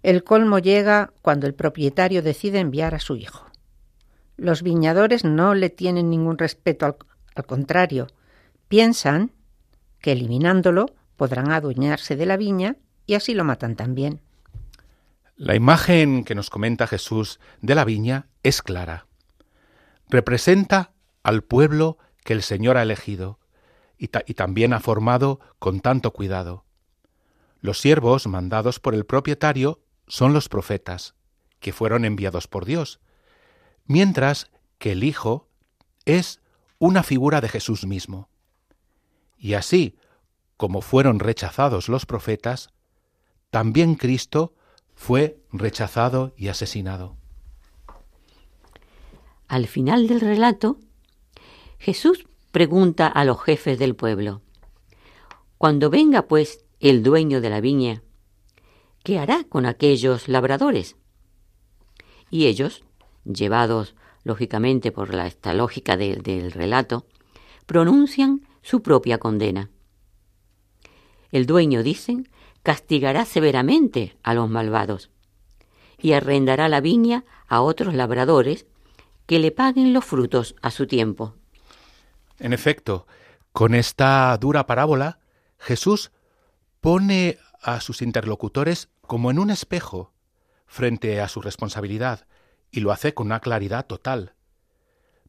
El 0.02 0.24
colmo 0.24 0.58
llega 0.58 1.12
cuando 1.22 1.46
el 1.46 1.54
propietario 1.54 2.22
decide 2.22 2.58
enviar 2.58 2.94
a 2.94 3.00
su 3.00 3.16
hijo. 3.16 3.46
Los 4.36 4.62
viñadores 4.62 5.24
no 5.24 5.54
le 5.54 5.70
tienen 5.70 6.10
ningún 6.10 6.38
respeto, 6.38 6.96
al, 7.34 7.46
contrario, 7.46 8.08
piensan 8.68 9.30
que 10.00 10.12
eliminándolo 10.12 10.86
podrán 11.16 11.52
adueñarse 11.52 12.16
de 12.16 12.26
la 12.26 12.36
viña 12.36 12.76
y 13.06 13.14
así 13.14 13.34
lo 13.34 13.44
matan 13.44 13.76
también. 13.76 14.20
La 15.36 15.54
imagen 15.54 16.24
que 16.24 16.34
nos 16.34 16.50
comenta 16.50 16.86
Jesús 16.86 17.38
de 17.60 17.74
la 17.74 17.84
viña 17.84 18.26
es 18.42 18.62
clara. 18.62 19.06
Representa 20.08 20.92
al 21.22 21.42
pueblo 21.42 21.98
que 22.24 22.32
el 22.32 22.42
Señor 22.42 22.76
ha 22.76 22.82
elegido 22.82 23.38
y, 23.96 24.08
también 24.08 24.72
ha 24.72 24.80
formado 24.80 25.38
con 25.60 25.80
tanto 25.80 26.12
cuidado. 26.12 26.64
Los 27.60 27.78
siervos 27.78 28.26
mandados 28.26 28.80
por 28.80 28.94
el 28.96 29.06
propietario 29.06 29.81
son 30.06 30.32
los 30.32 30.48
profetas, 30.48 31.14
que 31.60 31.72
fueron 31.72 32.04
enviados 32.04 32.48
por 32.48 32.64
Dios, 32.64 33.00
mientras 33.86 34.50
que 34.78 34.92
el 34.92 35.04
Hijo 35.04 35.48
es 36.04 36.40
una 36.78 37.02
figura 37.02 37.40
de 37.40 37.48
Jesús 37.48 37.86
mismo. 37.86 38.28
Y 39.38 39.54
así, 39.54 39.96
como 40.56 40.80
fueron 40.80 41.18
rechazados 41.18 41.88
los 41.88 42.06
profetas, 42.06 42.70
también 43.50 43.94
Cristo 43.94 44.54
fue 44.94 45.40
rechazado 45.52 46.32
y 46.36 46.48
asesinado. 46.48 47.16
Al 49.48 49.66
final 49.66 50.08
del 50.08 50.20
relato, 50.20 50.78
Jesús 51.78 52.26
pregunta 52.52 53.06
a 53.06 53.24
los 53.24 53.42
jefes 53.42 53.78
del 53.78 53.96
pueblo, 53.96 54.42
Cuando 55.58 55.90
venga 55.90 56.22
pues 56.22 56.64
el 56.80 57.02
dueño 57.02 57.40
de 57.40 57.50
la 57.50 57.60
viña, 57.60 58.02
¿qué 59.02 59.18
hará 59.18 59.44
con 59.44 59.66
aquellos 59.66 60.28
labradores? 60.28 60.96
Y 62.30 62.46
ellos, 62.46 62.84
llevados 63.24 63.94
lógicamente 64.24 64.92
por 64.92 65.14
la, 65.14 65.26
esta 65.26 65.54
lógica 65.54 65.96
de, 65.96 66.16
del 66.16 66.52
relato, 66.52 67.06
pronuncian 67.66 68.46
su 68.62 68.82
propia 68.82 69.18
condena. 69.18 69.70
El 71.30 71.46
dueño, 71.46 71.82
dicen, 71.82 72.28
castigará 72.62 73.24
severamente 73.24 74.16
a 74.22 74.34
los 74.34 74.48
malvados 74.48 75.10
y 75.98 76.12
arrendará 76.12 76.68
la 76.68 76.80
viña 76.80 77.24
a 77.48 77.60
otros 77.60 77.94
labradores 77.94 78.66
que 79.26 79.38
le 79.38 79.50
paguen 79.50 79.92
los 79.92 80.04
frutos 80.04 80.54
a 80.62 80.70
su 80.70 80.86
tiempo. 80.86 81.34
En 82.38 82.52
efecto, 82.52 83.06
con 83.52 83.74
esta 83.74 84.36
dura 84.38 84.66
parábola, 84.66 85.20
Jesús 85.58 86.10
pone 86.80 87.38
a 87.62 87.80
sus 87.80 88.02
interlocutores 88.02 88.88
como 89.02 89.30
en 89.30 89.38
un 89.38 89.50
espejo 89.50 90.12
frente 90.66 91.20
a 91.20 91.28
su 91.28 91.40
responsabilidad 91.40 92.26
y 92.70 92.80
lo 92.80 92.92
hace 92.92 93.14
con 93.14 93.26
una 93.26 93.40
claridad 93.40 93.86
total. 93.86 94.34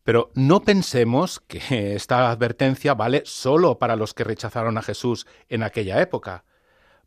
Pero 0.03 0.31
no 0.33 0.61
pensemos 0.63 1.39
que 1.41 1.95
esta 1.95 2.31
advertencia 2.31 2.93
vale 2.93 3.23
solo 3.25 3.79
para 3.79 3.95
los 3.95 4.13
que 4.13 4.23
rechazaron 4.23 4.77
a 4.77 4.81
Jesús 4.81 5.27
en 5.49 5.63
aquella 5.63 6.01
época. 6.01 6.45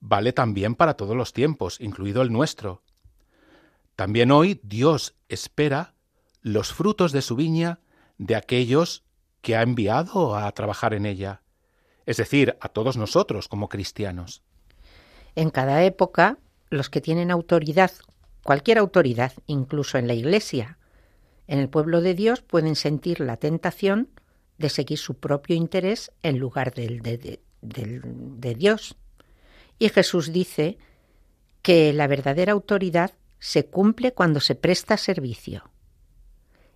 Vale 0.00 0.32
también 0.32 0.74
para 0.74 0.94
todos 0.94 1.16
los 1.16 1.32
tiempos, 1.32 1.80
incluido 1.80 2.22
el 2.22 2.32
nuestro. 2.32 2.82
También 3.96 4.30
hoy 4.30 4.60
Dios 4.62 5.14
espera 5.28 5.94
los 6.42 6.72
frutos 6.72 7.12
de 7.12 7.22
su 7.22 7.34
viña 7.34 7.80
de 8.18 8.36
aquellos 8.36 9.04
que 9.40 9.56
ha 9.56 9.62
enviado 9.62 10.36
a 10.36 10.50
trabajar 10.52 10.92
en 10.94 11.06
ella, 11.06 11.42
es 12.04 12.18
decir, 12.18 12.56
a 12.60 12.68
todos 12.68 12.96
nosotros 12.96 13.48
como 13.48 13.68
cristianos. 13.68 14.42
En 15.36 15.50
cada 15.50 15.84
época, 15.84 16.38
los 16.70 16.90
que 16.90 17.00
tienen 17.00 17.30
autoridad 17.30 17.92
cualquier 18.42 18.78
autoridad, 18.78 19.32
incluso 19.48 19.98
en 19.98 20.06
la 20.06 20.14
Iglesia. 20.14 20.78
En 21.48 21.58
el 21.58 21.68
pueblo 21.68 22.00
de 22.00 22.14
Dios 22.14 22.42
pueden 22.42 22.76
sentir 22.76 23.18
la 23.18 23.36
tentación 23.38 24.08
de 24.56 24.68
seguir 24.68 24.98
su 24.98 25.14
propio 25.14 25.56
interés 25.56 26.12
en 26.22 26.38
lugar 26.38 26.72
del 26.72 27.00
de, 27.02 27.18
de- 27.18 27.40
del- 27.60 28.02
de 28.40 28.54
Dios. 28.54 28.94
Y 29.80 29.88
Jesús 29.88 30.32
dice 30.32 30.78
que 31.62 31.92
la 31.92 32.06
verdadera 32.06 32.52
autoridad 32.52 33.10
se 33.40 33.66
cumple 33.66 34.12
cuando 34.12 34.38
se 34.38 34.54
presta 34.54 34.96
servicio. 34.96 35.68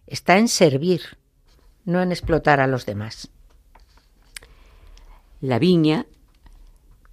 Está 0.08 0.38
en 0.38 0.48
servir, 0.48 1.02
no 1.84 2.02
en 2.02 2.10
explotar 2.10 2.58
a 2.58 2.66
los 2.66 2.84
demás. 2.84 3.30
La 5.40 5.60
viña, 5.60 6.06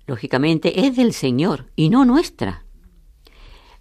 lógicamente, 0.07 0.87
es 0.87 0.95
del 0.95 1.13
Señor 1.13 1.69
y 1.75 1.89
no 1.89 2.05
nuestra. 2.05 2.65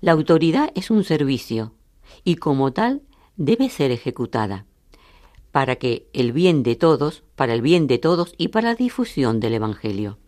La 0.01 0.13
autoridad 0.13 0.71
es 0.75 0.91
un 0.91 1.05
servicio 1.05 1.73
y 2.25 2.37
como 2.37 2.73
tal 2.73 3.03
debe 3.37 3.71
ser 3.71 3.91
ejecutada 3.91 4.67
para 5.53 5.77
que 5.77 6.07
el 6.13 6.33
bien 6.33 6.63
de 6.63 6.77
todos, 6.77 7.23
para 7.35 7.55
el 7.55 7.63
bien 7.63 7.87
de 7.87 7.97
todos 7.97 8.35
y 8.37 8.49
para 8.49 8.71
la 8.71 8.75
difusión 8.75 9.41
del 9.41 9.55
Evangelio. 9.55 10.19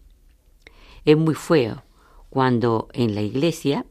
Es 1.05 1.19
muy 1.19 1.35
feo 1.35 1.85
cuando 2.31 2.89
en 2.95 3.15
la 3.15 3.21
iglesia 3.21 3.85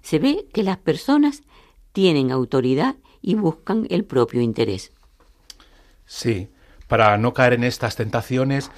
se 0.00 0.18
ve 0.18 0.46
que 0.52 0.62
las 0.62 0.78
personas 0.78 1.42
tienen 1.92 2.30
autoridad 2.30 2.96
y 3.20 3.34
buscan 3.34 3.86
el 3.90 4.04
propio 4.04 4.40
interés. 4.40 4.92
Sí, 6.06 6.48
para 6.88 7.18
no 7.18 7.34
caer 7.34 7.52
en 7.52 7.64
estas 7.64 7.96
tentaciones, 7.96 8.70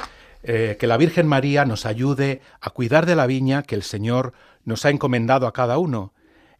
eh, 0.47 0.76
que 0.78 0.86
la 0.86 0.99
Virgen 0.99 1.26
María 1.26 1.64
nos 1.64 1.86
ayude 1.86 2.42
a 2.61 2.68
cuidar 2.68 3.07
de 3.07 3.16
la 3.16 3.26
viña 3.26 3.62
que 3.62 3.74
el 3.74 3.82
Señor 3.82 4.34
nos 4.64 4.84
ha 4.84 4.90
encomendado 4.90 5.47
a 5.47 5.55
cada 5.55 5.78
uno. 5.78 6.12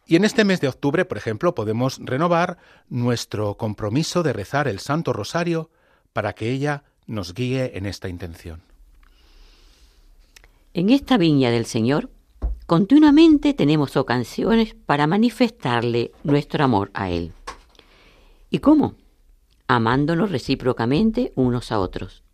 Y 0.07 0.15
en 0.15 0.25
este 0.25 0.43
mes 0.43 0.59
de 0.59 0.67
octubre, 0.67 1.05
por 1.05 1.19
ejemplo, 1.19 1.53
podemos 1.53 1.99
renovar 2.01 2.57
nuestro 2.89 3.57
compromiso 3.57 4.23
de 4.23 4.33
rezar 4.33 4.67
el 4.67 4.79
Santo 4.79 5.13
Rosario 5.13 5.69
para 6.13 6.33
que 6.33 6.49
ella 6.49 6.83
nos 7.05 7.35
guíe 7.35 7.77
en 7.77 7.85
esta 7.85 8.09
intención. 8.09 8.63
En 10.73 10.89
esta 10.89 11.17
viña 11.17 11.51
del 11.51 11.67
Señor, 11.67 12.09
continuamente 12.65 13.53
tenemos 13.53 13.95
ocasiones 13.97 14.75
para 14.87 15.05
manifestarle 15.05 16.11
nuestro 16.23 16.63
amor 16.63 16.89
a 16.95 17.11
Él. 17.11 17.33
¿Y 18.49 18.59
cómo? 18.59 18.95
Amándonos 19.67 20.31
recíprocamente 20.31 21.33
unos 21.35 21.71
a 21.71 21.79
otros. 21.79 22.24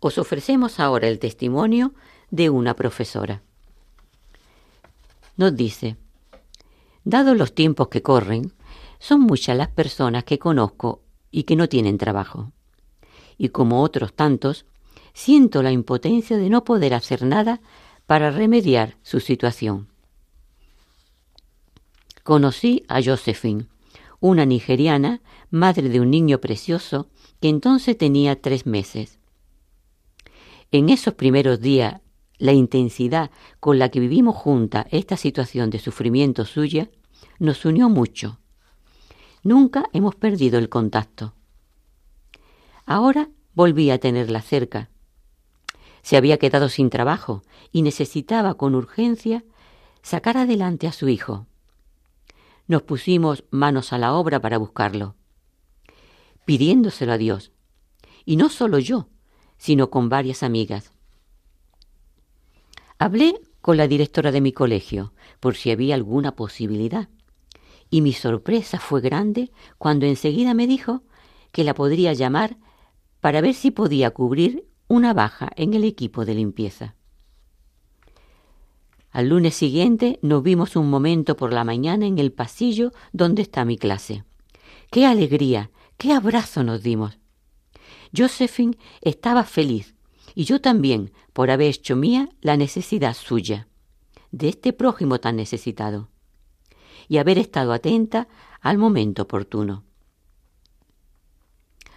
Os 0.00 0.18
ofrecemos 0.18 0.80
ahora 0.80 1.08
el 1.08 1.18
testimonio 1.18 1.94
de 2.30 2.50
una 2.50 2.74
profesora. 2.74 3.42
Nos 5.36 5.54
dice, 5.54 5.96
dados 7.04 7.36
los 7.36 7.54
tiempos 7.54 7.88
que 7.88 8.02
corren, 8.02 8.52
son 8.98 9.20
muchas 9.20 9.56
las 9.56 9.68
personas 9.68 10.24
que 10.24 10.38
conozco 10.38 11.02
y 11.30 11.44
que 11.44 11.56
no 11.56 11.68
tienen 11.68 11.98
trabajo. 11.98 12.52
Y 13.38 13.50
como 13.50 13.82
otros 13.82 14.14
tantos, 14.14 14.64
siento 15.12 15.62
la 15.62 15.72
impotencia 15.72 16.38
de 16.38 16.50
no 16.50 16.64
poder 16.64 16.94
hacer 16.94 17.22
nada 17.24 17.60
para 18.06 18.30
remediar 18.30 18.96
su 19.02 19.20
situación. 19.20 19.88
Conocí 22.22 22.84
a 22.88 23.02
Josephine, 23.02 23.66
una 24.20 24.44
nigeriana, 24.46 25.20
madre 25.50 25.88
de 25.88 26.00
un 26.00 26.10
niño 26.10 26.40
precioso 26.40 27.08
que 27.40 27.48
entonces 27.48 27.96
tenía 27.96 28.40
tres 28.40 28.66
meses. 28.66 29.18
En 30.72 30.88
esos 30.88 31.14
primeros 31.14 31.60
días, 31.60 32.00
la 32.38 32.52
intensidad 32.52 33.30
con 33.60 33.78
la 33.78 33.88
que 33.88 34.00
vivimos 34.00 34.36
junta 34.36 34.86
esta 34.90 35.16
situación 35.16 35.70
de 35.70 35.78
sufrimiento 35.78 36.44
suya 36.44 36.90
nos 37.38 37.64
unió 37.64 37.88
mucho. 37.88 38.40
Nunca 39.42 39.88
hemos 39.92 40.16
perdido 40.16 40.58
el 40.58 40.68
contacto. 40.68 41.34
Ahora 42.84 43.30
volví 43.54 43.90
a 43.90 43.98
tenerla 43.98 44.42
cerca. 44.42 44.90
Se 46.02 46.16
había 46.16 46.38
quedado 46.38 46.68
sin 46.68 46.90
trabajo 46.90 47.42
y 47.72 47.82
necesitaba 47.82 48.54
con 48.54 48.74
urgencia 48.74 49.44
sacar 50.02 50.36
adelante 50.36 50.86
a 50.86 50.92
su 50.92 51.08
hijo. 51.08 51.46
Nos 52.68 52.82
pusimos 52.82 53.44
manos 53.50 53.92
a 53.92 53.98
la 53.98 54.14
obra 54.14 54.40
para 54.40 54.58
buscarlo, 54.58 55.14
pidiéndoselo 56.44 57.12
a 57.12 57.18
Dios. 57.18 57.52
Y 58.24 58.36
no 58.36 58.48
solo 58.48 58.78
yo, 58.78 59.08
sino 59.58 59.90
con 59.90 60.08
varias 60.08 60.42
amigas. 60.42 60.92
Hablé 62.98 63.40
con 63.60 63.76
la 63.76 63.88
directora 63.88 64.32
de 64.32 64.40
mi 64.40 64.52
colegio 64.52 65.12
por 65.40 65.56
si 65.56 65.70
había 65.70 65.94
alguna 65.94 66.34
posibilidad. 66.36 67.08
Y 67.90 68.00
mi 68.00 68.12
sorpresa 68.12 68.78
fue 68.78 69.00
grande 69.00 69.50
cuando 69.78 70.06
enseguida 70.06 70.54
me 70.54 70.66
dijo 70.66 71.02
que 71.52 71.64
la 71.64 71.74
podría 71.74 72.12
llamar 72.12 72.56
para 73.20 73.40
ver 73.40 73.54
si 73.54 73.70
podía 73.70 74.10
cubrir 74.10 74.66
una 74.88 75.14
baja 75.14 75.50
en 75.56 75.74
el 75.74 75.84
equipo 75.84 76.24
de 76.24 76.34
limpieza. 76.34 76.94
Al 79.10 79.30
lunes 79.30 79.54
siguiente 79.54 80.18
nos 80.22 80.42
vimos 80.42 80.76
un 80.76 80.90
momento 80.90 81.36
por 81.36 81.52
la 81.52 81.64
mañana 81.64 82.06
en 82.06 82.18
el 82.18 82.32
pasillo 82.32 82.92
donde 83.12 83.42
está 83.42 83.64
mi 83.64 83.78
clase. 83.78 84.24
¡Qué 84.90 85.06
alegría! 85.06 85.70
¡Qué 85.96 86.12
abrazo 86.12 86.62
nos 86.62 86.82
dimos! 86.82 87.18
Josephine 88.16 88.76
estaba 89.00 89.44
feliz 89.44 89.94
y 90.34 90.44
yo 90.44 90.60
también 90.60 91.12
por 91.32 91.50
haber 91.50 91.68
hecho 91.68 91.96
mía 91.96 92.28
la 92.40 92.56
necesidad 92.56 93.14
suya, 93.14 93.68
de 94.30 94.48
este 94.48 94.72
prójimo 94.72 95.18
tan 95.18 95.36
necesitado, 95.36 96.08
y 97.08 97.18
haber 97.18 97.38
estado 97.38 97.72
atenta 97.72 98.28
al 98.60 98.78
momento 98.78 99.22
oportuno. 99.22 99.84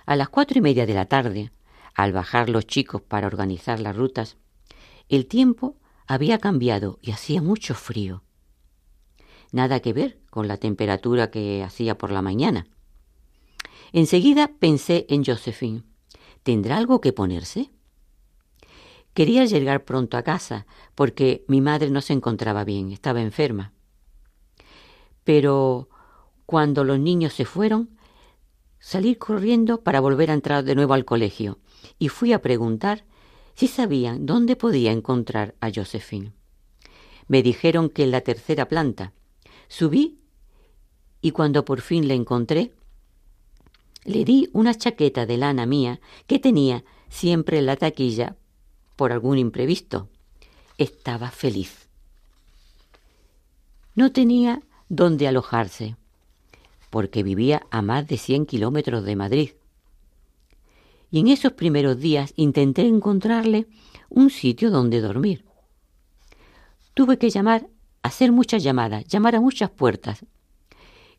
A 0.05 0.15
las 0.15 0.30
cuatro 0.30 0.57
y 0.57 0.61
media 0.61 0.86
de 0.86 0.93
la 0.93 1.05
tarde, 1.05 1.51
al 1.93 2.13
bajar 2.13 2.49
los 2.49 2.65
chicos 2.65 3.01
para 3.01 3.28
organizar 3.28 3.80
las 3.80 3.95
rutas, 3.95 4.38
el 5.09 5.26
tiempo 5.26 5.76
había 6.07 6.39
cambiado 6.39 6.97
y 7.01 7.11
hacía 7.11 7.41
mucho 7.41 7.76
frío. 7.76 8.24
Nada 9.51 9.80
que 9.80 9.93
ver 9.93 10.20
con 10.30 10.47
la 10.47 10.57
temperatura 10.57 11.30
que 11.30 11.63
hacía 11.63 11.97
por 11.97 12.11
la 12.11 12.22
mañana. 12.22 12.67
Enseguida 13.91 14.51
pensé 14.59 15.05
en 15.09 15.26
Josephine. 15.26 15.89
¿Tendrá 16.50 16.78
algo 16.78 17.00
que 17.00 17.14
ponerse? 17.14 17.70
Quería 19.14 19.45
llegar 19.45 19.86
pronto 19.86 20.18
a 20.18 20.24
casa 20.24 20.66
porque 20.95 21.45
mi 21.47 21.62
madre 21.62 21.91
no 21.91 22.02
se 22.02 22.14
encontraba 22.14 22.64
bien, 22.64 22.91
estaba 22.91 23.22
enferma. 23.22 23.72
Pero 25.24 25.89
cuando 26.47 26.84
los 26.84 26.97
niños 26.97 27.34
se 27.34 27.45
fueron, 27.45 27.91
salí 28.80 29.14
corriendo 29.14 29.84
para 29.84 30.00
volver 30.00 30.32
a 30.32 30.34
entrar 30.34 30.64
de 30.64 30.74
nuevo 30.74 30.95
al 30.95 31.06
colegio 31.06 31.60
y 32.00 32.10
fui 32.10 32.34
a 32.34 32.41
preguntar 32.41 33.06
si 33.54 33.68
sabían 33.68 34.26
dónde 34.26 34.56
podía 34.56 34.91
encontrar 34.91 35.54
a 35.62 35.70
Josephine. 35.72 36.34
Me 37.28 37.43
dijeron 37.43 37.91
que 37.91 38.06
en 38.06 38.10
la 38.10 38.22
tercera 38.22 38.68
planta. 38.68 39.14
Subí 39.68 40.18
y 41.22 41.30
cuando 41.30 41.64
por 41.64 41.82
fin 41.82 42.08
le 42.08 42.16
encontré, 42.16 42.74
le 44.06 44.26
di 44.26 44.50
una 44.54 44.76
chaqueta 44.76 45.26
de 45.26 45.38
lana 45.38 45.66
mía 45.66 46.00
que 46.28 46.39
tenía 46.39 46.84
siempre 47.10 47.60
en 47.60 47.66
la 47.66 47.76
taquilla 47.76 48.36
por 48.95 49.12
algún 49.12 49.38
imprevisto. 49.38 50.10
Estaba 50.78 51.32
feliz. 51.32 51.89
No 53.95 54.12
tenía 54.12 54.62
dónde 54.88 55.28
alojarse, 55.28 55.97
porque 56.89 57.24
vivía 57.24 57.66
a 57.70 57.82
más 57.82 58.08
de 58.08 58.18
100 58.18 58.45
kilómetros 58.45 59.04
de 59.04 59.16
Madrid. 59.16 59.52
Y 61.12 61.20
en 61.20 61.28
esos 61.28 61.54
primeros 61.54 62.00
días 62.00 62.34
intenté 62.36 62.88
encontrarle 62.88 63.68
un 64.10 64.30
sitio 64.30 64.70
donde 64.72 65.02
dormir. 65.02 65.45
Tuve 66.93 67.18
que 67.18 67.30
llamar, 67.30 67.68
hacer 68.04 68.32
muchas 68.32 68.64
llamadas, 68.64 69.06
llamar 69.06 69.36
a 69.36 69.41
muchas 69.41 69.70
puertas. 69.70 70.26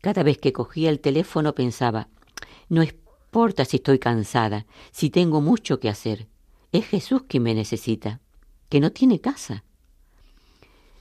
Cada 0.00 0.22
vez 0.22 0.38
que 0.38 0.52
cogía 0.52 0.90
el 0.90 1.00
teléfono 1.00 1.54
pensaba, 1.54 2.08
no 2.70 2.82
importa 2.82 3.66
si 3.66 3.76
estoy 3.76 3.98
cansada, 3.98 4.64
si 4.92 5.10
tengo 5.10 5.40
mucho 5.42 5.78
que 5.78 5.90
hacer. 5.90 6.26
Es 6.72 6.86
Jesús 6.86 7.24
quien 7.28 7.42
me 7.42 7.54
necesita, 7.54 8.20
que 8.68 8.80
no 8.80 8.90
tiene 8.92 9.20
casa. 9.20 9.64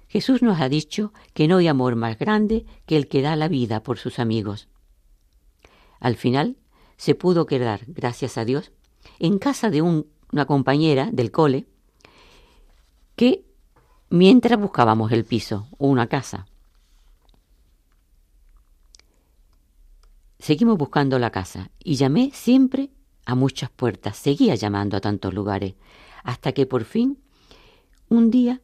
Jesús 0.08 0.42
nos 0.42 0.60
ha 0.60 0.68
dicho 0.68 1.14
que 1.34 1.48
no 1.48 1.58
hay 1.58 1.68
amor 1.68 1.96
más 1.96 2.18
grande 2.18 2.66
que 2.88 2.98
el 2.98 3.08
que 3.08 3.22
da 3.22 3.36
la 3.36 3.48
vida 3.48 3.84
por 3.84 4.00
sus 4.00 4.18
amigos. 4.20 4.68
Al 6.00 6.16
final 6.16 6.58
se 6.98 7.14
pudo 7.14 7.46
quedar, 7.46 7.82
gracias 7.88 8.38
a 8.38 8.46
Dios, 8.46 8.72
en 9.20 9.38
casa 9.38 9.70
de 9.70 9.82
un- 9.82 10.08
una 10.32 10.46
compañera 10.46 11.10
del 11.12 11.32
cole 11.32 11.68
que 13.16 13.46
mientras 14.10 14.60
buscábamos 14.60 15.12
el 15.12 15.26
piso 15.26 15.68
o 15.78 15.88
una 15.88 16.08
casa. 16.08 16.48
Seguimos 20.40 20.78
buscando 20.78 21.20
la 21.20 21.32
casa 21.32 21.70
y 21.84 21.96
llamé 21.96 22.32
siempre 22.34 22.92
a 23.26 23.36
muchas 23.36 23.70
puertas, 23.70 24.18
seguía 24.18 24.56
llamando 24.56 24.96
a 24.96 25.02
tantos 25.02 25.34
lugares, 25.34 25.76
hasta 26.24 26.54
que 26.54 26.66
por 26.66 26.86
fin, 26.86 27.20
un 28.08 28.32
día, 28.32 28.62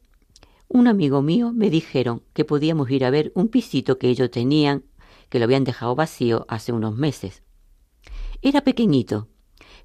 un 0.68 0.88
amigo 0.88 1.22
mío 1.22 1.52
me 1.52 1.70
dijeron 1.70 2.22
que 2.32 2.44
podíamos 2.44 2.90
ir 2.90 3.04
a 3.04 3.10
ver 3.10 3.30
un 3.34 3.48
pisito 3.48 3.98
que 3.98 4.08
ellos 4.08 4.30
tenían, 4.30 4.84
que 5.28 5.38
lo 5.38 5.44
habían 5.44 5.64
dejado 5.64 5.94
vacío 5.94 6.46
hace 6.48 6.72
unos 6.72 6.96
meses. 6.96 7.42
Era 8.42 8.62
pequeñito, 8.62 9.28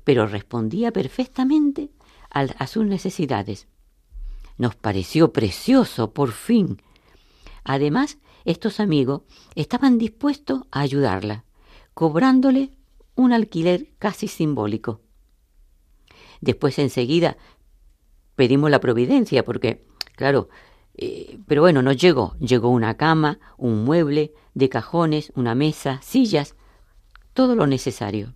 pero 0.03 0.25
respondía 0.27 0.91
perfectamente 0.91 1.91
a, 2.29 2.67
sus 2.67 2.85
necesidades. 2.85 3.67
Nos 4.57 4.75
pareció 4.75 5.33
precioso, 5.33 6.13
por 6.13 6.31
fin. 6.31 6.81
Además, 7.63 8.17
estos 8.45 8.79
amigos 8.79 9.23
estaban 9.55 9.97
dispuestos 9.97 10.61
a 10.71 10.79
ayudarla, 10.79 11.43
cobrándole 12.01 12.71
un 13.13 13.31
alquiler 13.31 13.89
casi 13.99 14.27
simbólico. 14.27 15.01
Después 16.39 16.79
enseguida 16.79 17.37
pedimos 18.35 18.71
la 18.71 18.79
providencia 18.79 19.45
porque, 19.45 19.85
claro, 20.15 20.49
eh, 20.95 21.37
pero 21.45 21.61
bueno, 21.61 21.83
no 21.83 21.91
llegó. 21.91 22.35
Llegó 22.39 22.69
una 22.69 22.97
cama, 22.97 23.37
un 23.55 23.85
mueble, 23.85 24.33
de 24.55 24.67
cajones, 24.67 25.31
una 25.35 25.53
mesa, 25.53 25.99
sillas, 26.01 26.55
todo 27.35 27.55
lo 27.55 27.67
necesario. 27.67 28.33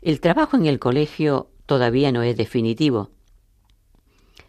El 0.00 0.22
trabajo 0.22 0.56
en 0.56 0.64
el 0.64 0.78
colegio 0.78 1.50
todavía 1.66 2.10
no 2.10 2.22
es 2.22 2.38
definitivo, 2.38 3.10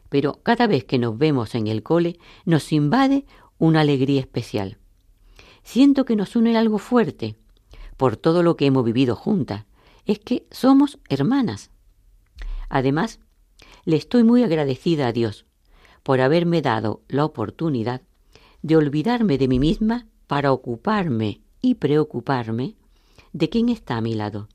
pero 0.08 0.40
cada 0.44 0.66
vez 0.66 0.86
que 0.86 0.98
nos 0.98 1.18
vemos 1.18 1.56
en 1.56 1.68
el 1.68 1.84
cole 1.84 2.20
nos 2.46 2.72
invade 2.72 3.26
una 3.58 3.82
alegría 3.82 4.22
especial. 4.22 4.78
Siento 5.68 6.06
que 6.06 6.16
nos 6.16 6.38
une 6.38 6.56
algo 6.56 6.78
fuerte, 6.78 7.36
por 7.98 8.16
todo 8.16 8.42
lo 8.42 8.56
que 8.56 8.68
hemos 8.68 8.86
vivido 8.86 9.18
juntas, 9.18 9.66
es 10.06 10.18
que 10.18 10.48
somos 10.50 10.98
hermanas. 11.10 11.72
Además, 12.70 13.20
le 13.84 13.98
estoy 13.98 14.24
muy 14.24 14.44
agradecida 14.44 15.08
a 15.08 15.12
Dios 15.12 15.46
por 16.04 16.22
haberme 16.22 16.62
dado 16.62 17.02
la 17.10 17.26
oportunidad 17.26 18.02
de 18.62 18.78
olvidarme 18.78 19.38
de 19.38 19.50
mí 19.50 19.60
misma 19.60 20.08
para 20.26 20.54
ocuparme 20.54 21.42
y 21.62 21.76
preocuparme 21.76 22.78
de 23.34 23.50
quién 23.50 23.68
está 23.68 23.98
a 23.98 24.02
mi 24.02 24.14
lado. 24.14 24.48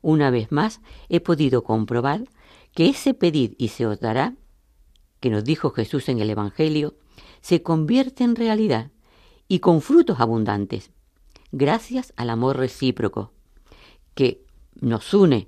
Una 0.00 0.30
vez 0.30 0.50
más 0.50 0.80
he 1.10 1.20
podido 1.20 1.64
comprobar 1.64 2.24
que 2.74 2.88
ese 2.88 3.12
pedid 3.12 3.52
y 3.58 3.68
se 3.68 3.84
os 3.84 4.00
dará, 4.00 4.36
que 5.20 5.28
nos 5.28 5.44
dijo 5.44 5.68
Jesús 5.68 6.08
en 6.08 6.18
el 6.18 6.30
Evangelio, 6.30 6.94
se 7.42 7.62
convierte 7.62 8.24
en 8.24 8.36
realidad 8.36 8.90
y 9.52 9.58
con 9.58 9.82
frutos 9.82 10.18
abundantes, 10.18 10.92
gracias 11.50 12.14
al 12.16 12.30
amor 12.30 12.56
recíproco 12.56 13.32
que 14.14 14.42
nos 14.80 15.12
une 15.12 15.46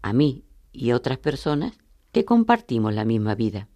a 0.00 0.12
mí 0.12 0.44
y 0.72 0.92
otras 0.92 1.18
personas 1.18 1.76
que 2.12 2.24
compartimos 2.24 2.94
la 2.94 3.04
misma 3.04 3.34
vida, 3.34 3.66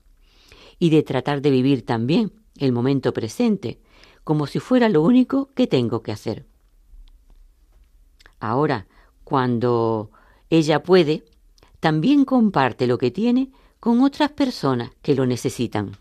y 0.78 0.90
de 0.90 1.02
tratar 1.02 1.42
de 1.42 1.50
vivir 1.50 1.84
también 1.84 2.32
el 2.58 2.70
momento 2.70 3.12
presente 3.12 3.80
como 4.22 4.46
si 4.46 4.60
fuera 4.60 4.88
lo 4.88 5.02
único 5.02 5.50
que 5.56 5.66
tengo 5.66 6.00
que 6.00 6.12
hacer. 6.12 6.46
Ahora, 8.38 8.86
cuando 9.24 10.12
ella 10.48 10.84
puede, 10.84 11.24
también 11.80 12.24
comparte 12.24 12.86
lo 12.86 12.98
que 12.98 13.10
tiene 13.10 13.50
con 13.80 14.00
otras 14.02 14.30
personas 14.30 14.92
que 15.02 15.16
lo 15.16 15.26
necesitan. 15.26 15.96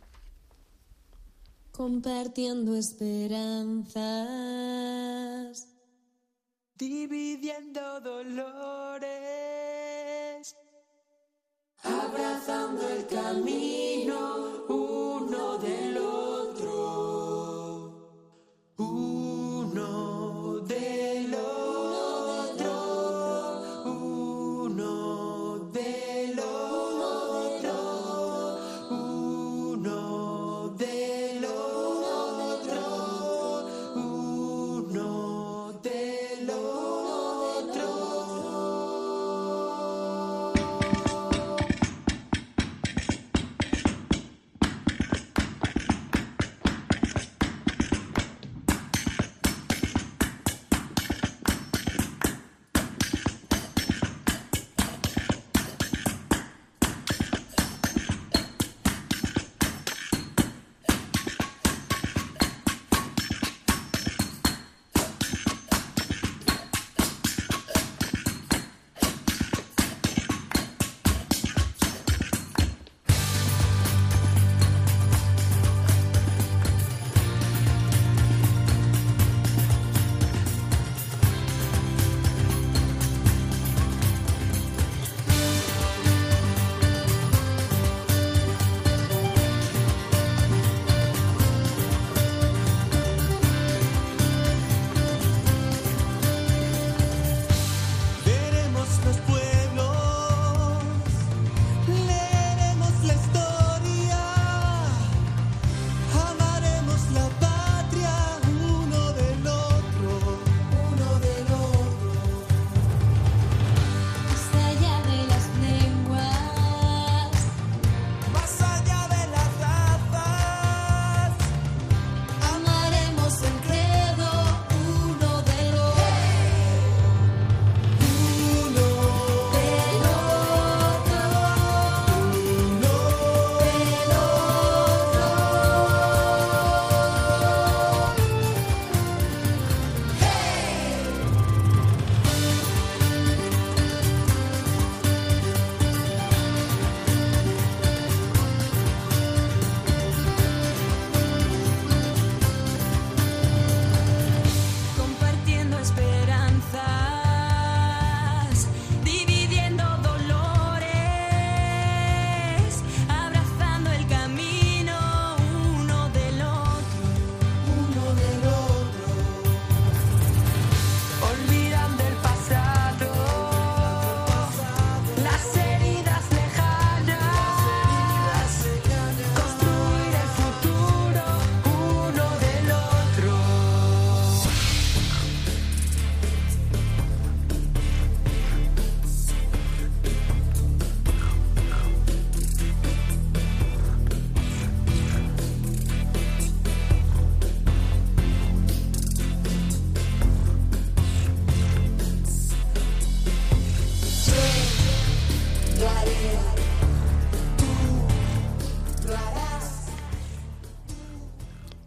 Compartiendo 1.80 2.75
esperanzas, 2.75 3.95
dividiendo 6.75 8.01
dolores, 8.01 9.07
abrazando 11.82 12.86
el 12.89 13.07
camino 13.07 14.65
uno 14.67 15.57
del 15.59 15.97
otro. 15.99 16.18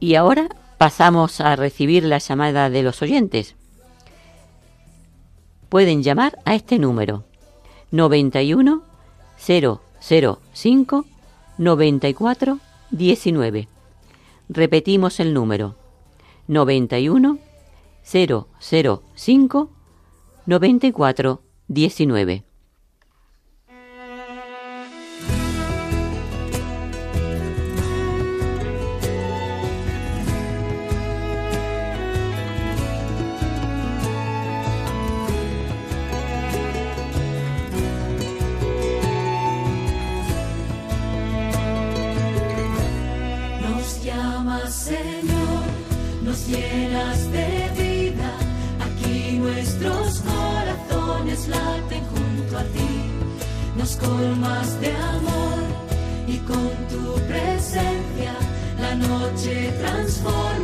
Y 0.03 0.16
ahora 0.16 0.48
pasamos 0.78 1.40
a 1.40 1.55
recibir 1.55 2.03
la 2.03 2.18
llamada 2.18 2.70
de 2.70 2.82
los 2.82 3.03
oyentes. 3.03 3.55
Pueden 5.68 6.03
llamar 6.03 6.40
a 6.44 6.57
este 6.57 6.80
número 6.80 7.22
91 7.92 8.82
005 9.38 11.05
94 11.57 12.59
19. 12.90 13.68
Repetimos 14.48 15.20
el 15.20 15.32
número 15.32 15.76
91 16.48 17.38
005 18.03 19.70
94 20.46 21.42
19. 21.68 22.44
Colmas 54.01 54.80
de 54.80 54.90
amor 54.90 55.62
y 56.26 56.38
con 56.38 56.70
tu 56.88 57.14
presencia 57.28 58.34
la 58.80 58.95
noche 58.95 59.72
transformas 59.80 60.61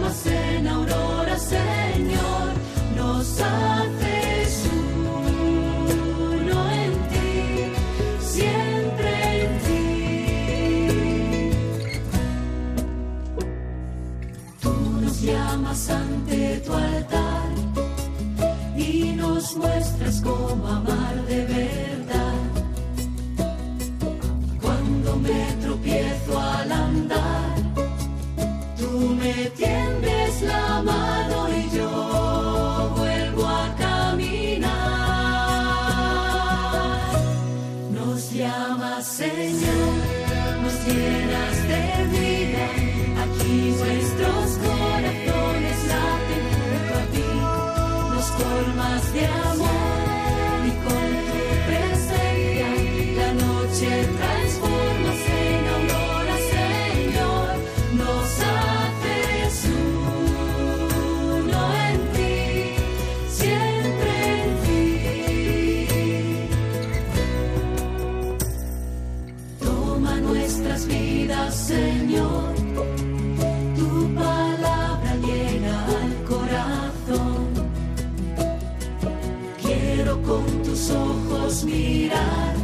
tus 80.79 80.91
ojos 80.91 81.64
mirar 81.64 82.55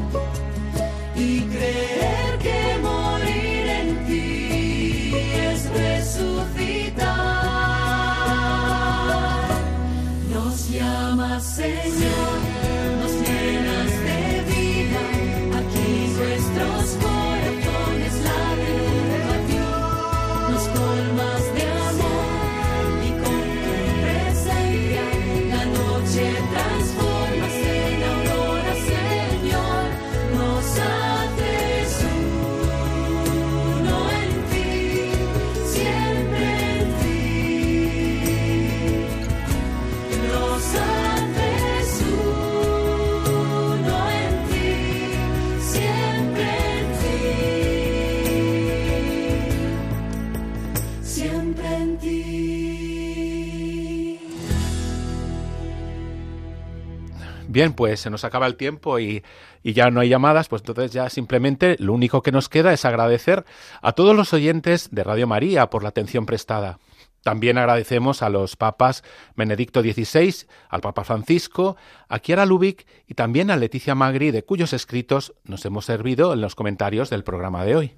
y 1.16 1.40
creer 1.40 1.93
Bien, 57.54 57.72
pues 57.72 58.00
se 58.00 58.10
nos 58.10 58.24
acaba 58.24 58.48
el 58.48 58.56
tiempo 58.56 58.98
y, 58.98 59.22
ya 59.62 59.88
no 59.88 60.00
hay 60.00 60.08
llamadas, 60.08 60.48
pues 60.48 60.62
entonces 60.62 60.90
ya 60.90 61.08
simplemente 61.08 61.76
lo 61.78 61.92
único 61.92 62.20
que 62.20 62.32
nos 62.32 62.48
queda 62.48 62.72
es 62.72 62.84
agradecer 62.84 63.44
a 63.80 63.92
todos 63.92 64.16
los 64.16 64.32
oyentes 64.32 64.88
de 64.90 65.04
Radio 65.04 65.28
María 65.28 65.70
por 65.70 65.84
la 65.84 65.90
atención 65.90 66.26
prestada. 66.26 66.80
También 67.22 67.56
agradecemos 67.56 68.22
a 68.22 68.28
los 68.28 68.56
papas 68.56 69.04
Benedicto 69.36 69.82
XVI, 69.82 70.48
al 70.68 70.80
Papa 70.80 71.04
Francisco, 71.04 71.76
a 72.08 72.18
Chiara 72.18 72.44
Lubick 72.44 72.88
y 73.06 73.14
también 73.14 73.52
a 73.52 73.56
Leticia 73.56 73.94
Magri, 73.94 74.32
de 74.32 74.42
cuyos 74.42 74.72
escritos 74.72 75.32
nos 75.44 75.64
hemos 75.64 75.84
servido 75.84 76.32
en 76.32 76.40
los 76.40 76.56
comentarios 76.56 77.08
del 77.08 77.22
programa 77.22 77.64
de 77.64 77.76
hoy. 77.76 77.92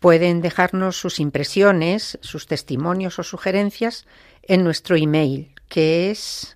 Pueden 0.00 0.40
dejarnos 0.40 0.96
sus 0.96 1.20
impresiones, 1.20 2.18
sus 2.20 2.48
testimonios 2.48 3.20
o 3.20 3.22
sugerencias 3.22 4.06
en 4.42 4.64
nuestro 4.64 4.96
email, 4.96 5.52
que 5.68 6.10
es 6.10 6.54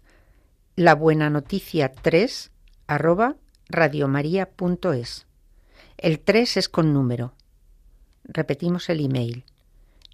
la 0.78 0.94
buena 0.94 1.28
noticia 1.28 1.90
3 1.90 2.52
arroba 2.86 3.34
radiomaria.es. 3.68 5.26
El 5.96 6.20
3 6.20 6.56
es 6.56 6.68
con 6.68 6.94
número. 6.94 7.34
Repetimos 8.22 8.88
el 8.88 9.04
email. 9.04 9.44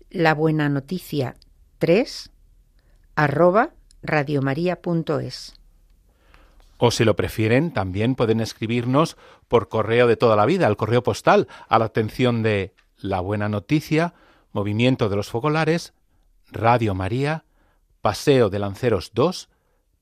La 0.09 0.33
buena 0.33 0.71
noticia 0.71 1.35
3 1.81 2.31
arroba 3.15 3.75
radiomaria.es. 4.03 5.53
O 6.79 6.91
si 6.91 7.05
lo 7.05 7.15
prefieren, 7.15 7.71
también 7.71 8.15
pueden 8.15 8.41
escribirnos 8.41 9.19
por 9.49 9.69
correo 9.69 10.07
de 10.07 10.17
toda 10.17 10.35
la 10.35 10.47
vida, 10.47 10.67
al 10.67 10.79
correo 10.79 11.03
postal, 11.03 11.47
a 11.69 11.79
la 11.79 11.85
atención 11.85 12.43
de 12.43 12.73
La 12.97 13.21
Buena 13.21 13.51
Noticia, 13.51 14.15
Movimiento 14.53 15.11
de 15.11 15.17
los 15.17 15.29
Focolares, 15.29 15.93
Radio 16.51 16.95
María, 16.95 17.45
Paseo 18.01 18.49
de 18.49 18.61
Lanceros 18.61 19.11
2, 19.12 19.51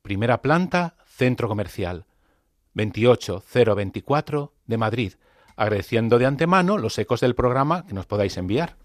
primera 0.03 0.43
planta, 0.43 0.97
Centro 1.07 1.49
Comercial, 1.49 2.07
28024 2.75 4.53
de 4.67 4.77
Madrid, 4.77 5.13
agradeciendo 5.57 6.19
de 6.19 6.27
antemano 6.27 6.77
los 6.77 6.99
ecos 6.99 7.21
del 7.21 7.35
programa 7.35 7.87
que 7.87 7.95
nos 7.95 8.07
podáis 8.07 8.37
enviar. 8.37 8.77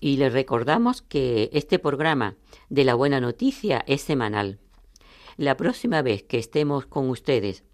Y 0.00 0.16
les 0.16 0.32
recordamos 0.32 1.00
que 1.00 1.48
este 1.52 1.78
programa 1.78 2.36
de 2.68 2.84
la 2.84 2.94
buena 2.94 3.20
noticia 3.20 3.84
es 3.86 4.02
semanal. 4.02 4.58
La 5.36 5.56
próxima 5.56 6.02
vez 6.02 6.22
que 6.24 6.38
estemos 6.38 6.86
con 6.86 7.08
ustedes 7.08 7.64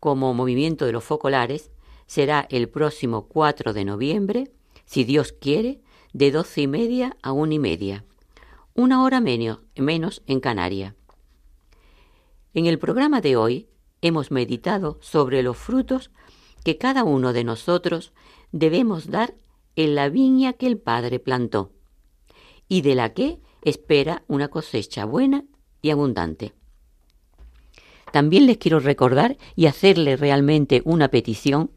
como 0.00 0.34
movimiento 0.34 0.84
de 0.84 0.92
los 0.92 1.04
focolares 1.04 1.70
será 2.06 2.46
el 2.50 2.68
próximo 2.68 3.28
4 3.28 3.72
de 3.72 3.84
noviembre, 3.84 4.50
si 4.84 5.04
Dios 5.04 5.32
quiere, 5.32 5.80
de 6.12 6.30
doce 6.30 6.62
y 6.62 6.66
media 6.66 7.16
a 7.22 7.32
una 7.32 7.54
y 7.54 7.58
media. 7.58 8.04
Una 8.78 9.02
hora 9.02 9.20
menos, 9.20 9.58
menos 9.74 10.22
en 10.28 10.38
Canaria. 10.38 10.94
En 12.54 12.66
el 12.66 12.78
programa 12.78 13.20
de 13.20 13.34
hoy 13.34 13.66
hemos 14.02 14.30
meditado 14.30 14.98
sobre 15.00 15.42
los 15.42 15.56
frutos 15.56 16.12
que 16.62 16.78
cada 16.78 17.02
uno 17.02 17.32
de 17.32 17.42
nosotros 17.42 18.12
debemos 18.52 19.10
dar 19.10 19.34
en 19.74 19.96
la 19.96 20.08
viña 20.08 20.52
que 20.52 20.68
el 20.68 20.78
Padre 20.78 21.18
plantó 21.18 21.72
y 22.68 22.82
de 22.82 22.94
la 22.94 23.14
que 23.14 23.40
espera 23.62 24.22
una 24.28 24.46
cosecha 24.46 25.06
buena 25.06 25.44
y 25.82 25.90
abundante. 25.90 26.54
También 28.12 28.46
les 28.46 28.58
quiero 28.58 28.78
recordar 28.78 29.38
y 29.56 29.66
hacerle 29.66 30.16
realmente 30.16 30.82
una 30.84 31.08
petición 31.08 31.72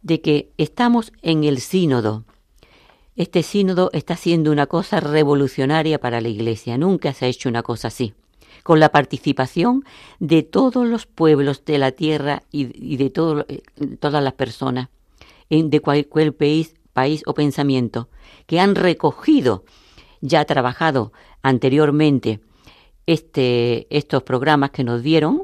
de 0.00 0.22
que 0.22 0.54
estamos 0.56 1.12
en 1.20 1.44
el 1.44 1.60
sínodo. 1.60 2.24
Este 3.18 3.42
sínodo 3.42 3.90
está 3.92 4.14
siendo 4.14 4.52
una 4.52 4.68
cosa 4.68 5.00
revolucionaria 5.00 5.98
para 5.98 6.20
la 6.20 6.28
Iglesia. 6.28 6.78
Nunca 6.78 7.12
se 7.12 7.24
ha 7.24 7.28
hecho 7.28 7.48
una 7.48 7.64
cosa 7.64 7.88
así. 7.88 8.14
Con 8.62 8.78
la 8.78 8.90
participación 8.90 9.84
de 10.20 10.44
todos 10.44 10.86
los 10.86 11.06
pueblos 11.06 11.64
de 11.64 11.78
la 11.78 11.90
tierra 11.90 12.44
y, 12.52 12.96
de 12.96 13.06
eh, 13.06 13.62
todas 13.98 14.22
las 14.22 14.34
personas 14.34 14.90
de 15.50 15.80
cualquier 15.80 16.36
país, 16.36 16.76
país 16.92 17.24
o 17.26 17.34
pensamiento 17.34 18.08
que 18.46 18.60
han 18.60 18.76
recogido, 18.76 19.64
ya 20.20 20.44
trabajado 20.44 21.12
anteriormente 21.42 22.38
este, 23.06 23.88
estos 23.90 24.22
programas 24.22 24.70
que 24.70 24.84
nos 24.84 25.02
dieron 25.02 25.42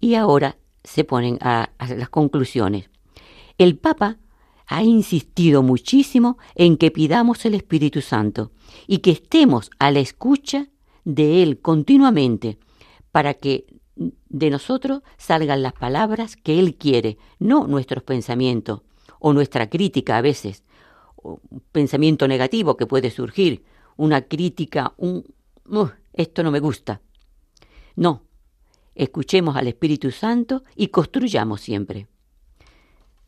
y 0.00 0.14
ahora 0.14 0.56
se 0.82 1.04
ponen 1.04 1.36
a 1.42 1.72
las 1.78 2.08
conclusiones. 2.08 2.88
El 3.58 3.76
Papa 3.76 4.16
ha 4.72 4.82
insistido 4.82 5.62
muchísimo 5.62 6.38
en 6.54 6.78
que 6.78 6.90
pidamos 6.90 7.44
el 7.44 7.54
Espíritu 7.54 8.00
Santo 8.00 8.52
y 8.86 8.98
que 8.98 9.10
estemos 9.10 9.70
a 9.78 9.90
la 9.90 10.00
escucha 10.00 10.68
de 11.04 11.42
Él 11.42 11.60
continuamente 11.60 12.58
para 13.10 13.34
que 13.34 13.66
de 14.30 14.48
nosotros 14.48 15.02
salgan 15.18 15.62
las 15.62 15.74
palabras 15.74 16.36
que 16.36 16.58
Él 16.58 16.76
quiere, 16.76 17.18
no 17.38 17.66
nuestros 17.66 18.02
pensamientos 18.02 18.80
o 19.20 19.34
nuestra 19.34 19.68
crítica 19.68 20.16
a 20.16 20.22
veces, 20.22 20.64
pensamiento 21.70 22.26
negativo 22.26 22.78
que 22.78 22.86
puede 22.86 23.10
surgir, 23.10 23.64
una 23.96 24.22
crítica, 24.22 24.94
un 24.96 25.24
esto 26.14 26.42
no 26.42 26.50
me 26.50 26.60
gusta. 26.60 27.02
No, 27.94 28.22
escuchemos 28.94 29.54
al 29.54 29.68
Espíritu 29.68 30.10
Santo 30.10 30.62
y 30.74 30.88
construyamos 30.88 31.60
siempre. 31.60 32.08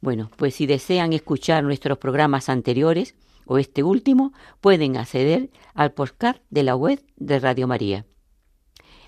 Bueno, 0.04 0.30
pues 0.36 0.56
si 0.56 0.66
desean 0.66 1.14
escuchar 1.14 1.64
nuestros 1.64 1.96
programas 1.96 2.50
anteriores 2.50 3.14
o 3.46 3.56
este 3.56 3.82
último, 3.82 4.34
pueden 4.60 4.98
acceder 4.98 5.48
al 5.72 5.94
postcard 5.94 6.42
de 6.50 6.62
la 6.62 6.76
web 6.76 7.02
de 7.16 7.38
Radio 7.38 7.66
María. 7.66 8.04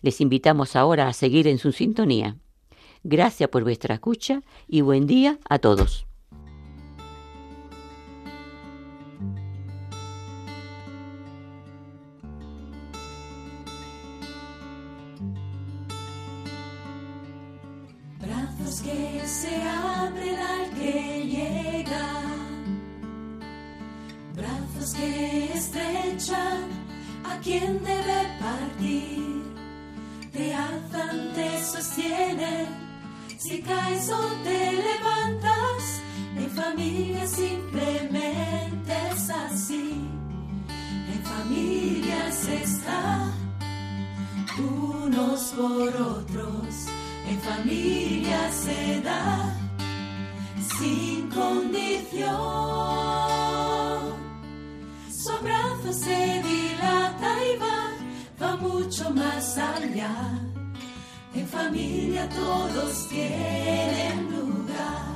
Les 0.01 0.22
invitamos 0.22 0.74
ahora 0.74 1.07
a 1.07 1.12
seguir 1.12 1.49
en 1.49 1.59
su 1.59 1.72
sintonía. 1.72 2.38
Gracias 3.05 3.51
por 3.51 3.62
vuestra 3.62 3.97
escucha 3.97 4.40
y 4.68 4.80
buen 4.80 5.07
día 5.07 5.38
a 5.51 5.59
todos. 5.59 6.07
Que 18.80 19.22
se 19.26 19.62
abren 19.62 20.38
al 20.38 20.70
que 20.70 21.24
llega, 21.34 22.08
brazos 24.34 24.94
que 24.94 25.52
estrechan 25.54 26.68
a 27.24 27.38
quien 27.40 27.82
debe 27.82 28.20
partir, 28.40 29.44
te 30.32 30.54
alzan, 30.54 31.32
te 31.34 31.64
sostienen, 31.64 32.66
si 33.38 33.62
caes 33.62 34.10
o 34.10 34.26
te 34.44 34.72
levantas, 34.72 36.02
en 36.36 36.50
familia 36.50 37.26
simplemente 37.26 38.92
es 39.12 39.30
así, 39.30 40.08
en 41.12 41.22
familia 41.22 42.32
se 42.32 42.62
está 42.62 43.30
unos 44.58 45.52
por 45.56 45.88
otros, 45.88 46.88
en 47.28 47.40
familia 47.40 48.52
se 48.52 49.00
da 49.00 49.52
sin 50.78 51.28
condición. 51.30 52.26
Su 55.10 55.30
abrazo 55.32 55.92
se 55.92 56.42
dilata 56.42 57.30
y 57.44 57.58
va, 57.58 57.92
va 58.40 58.56
mucho 58.56 59.10
más 59.10 59.58
allá. 59.58 60.40
En 61.34 61.46
familia 61.46 62.28
todos 62.28 63.08
tienen 63.08 64.30
lugar. 64.30 65.15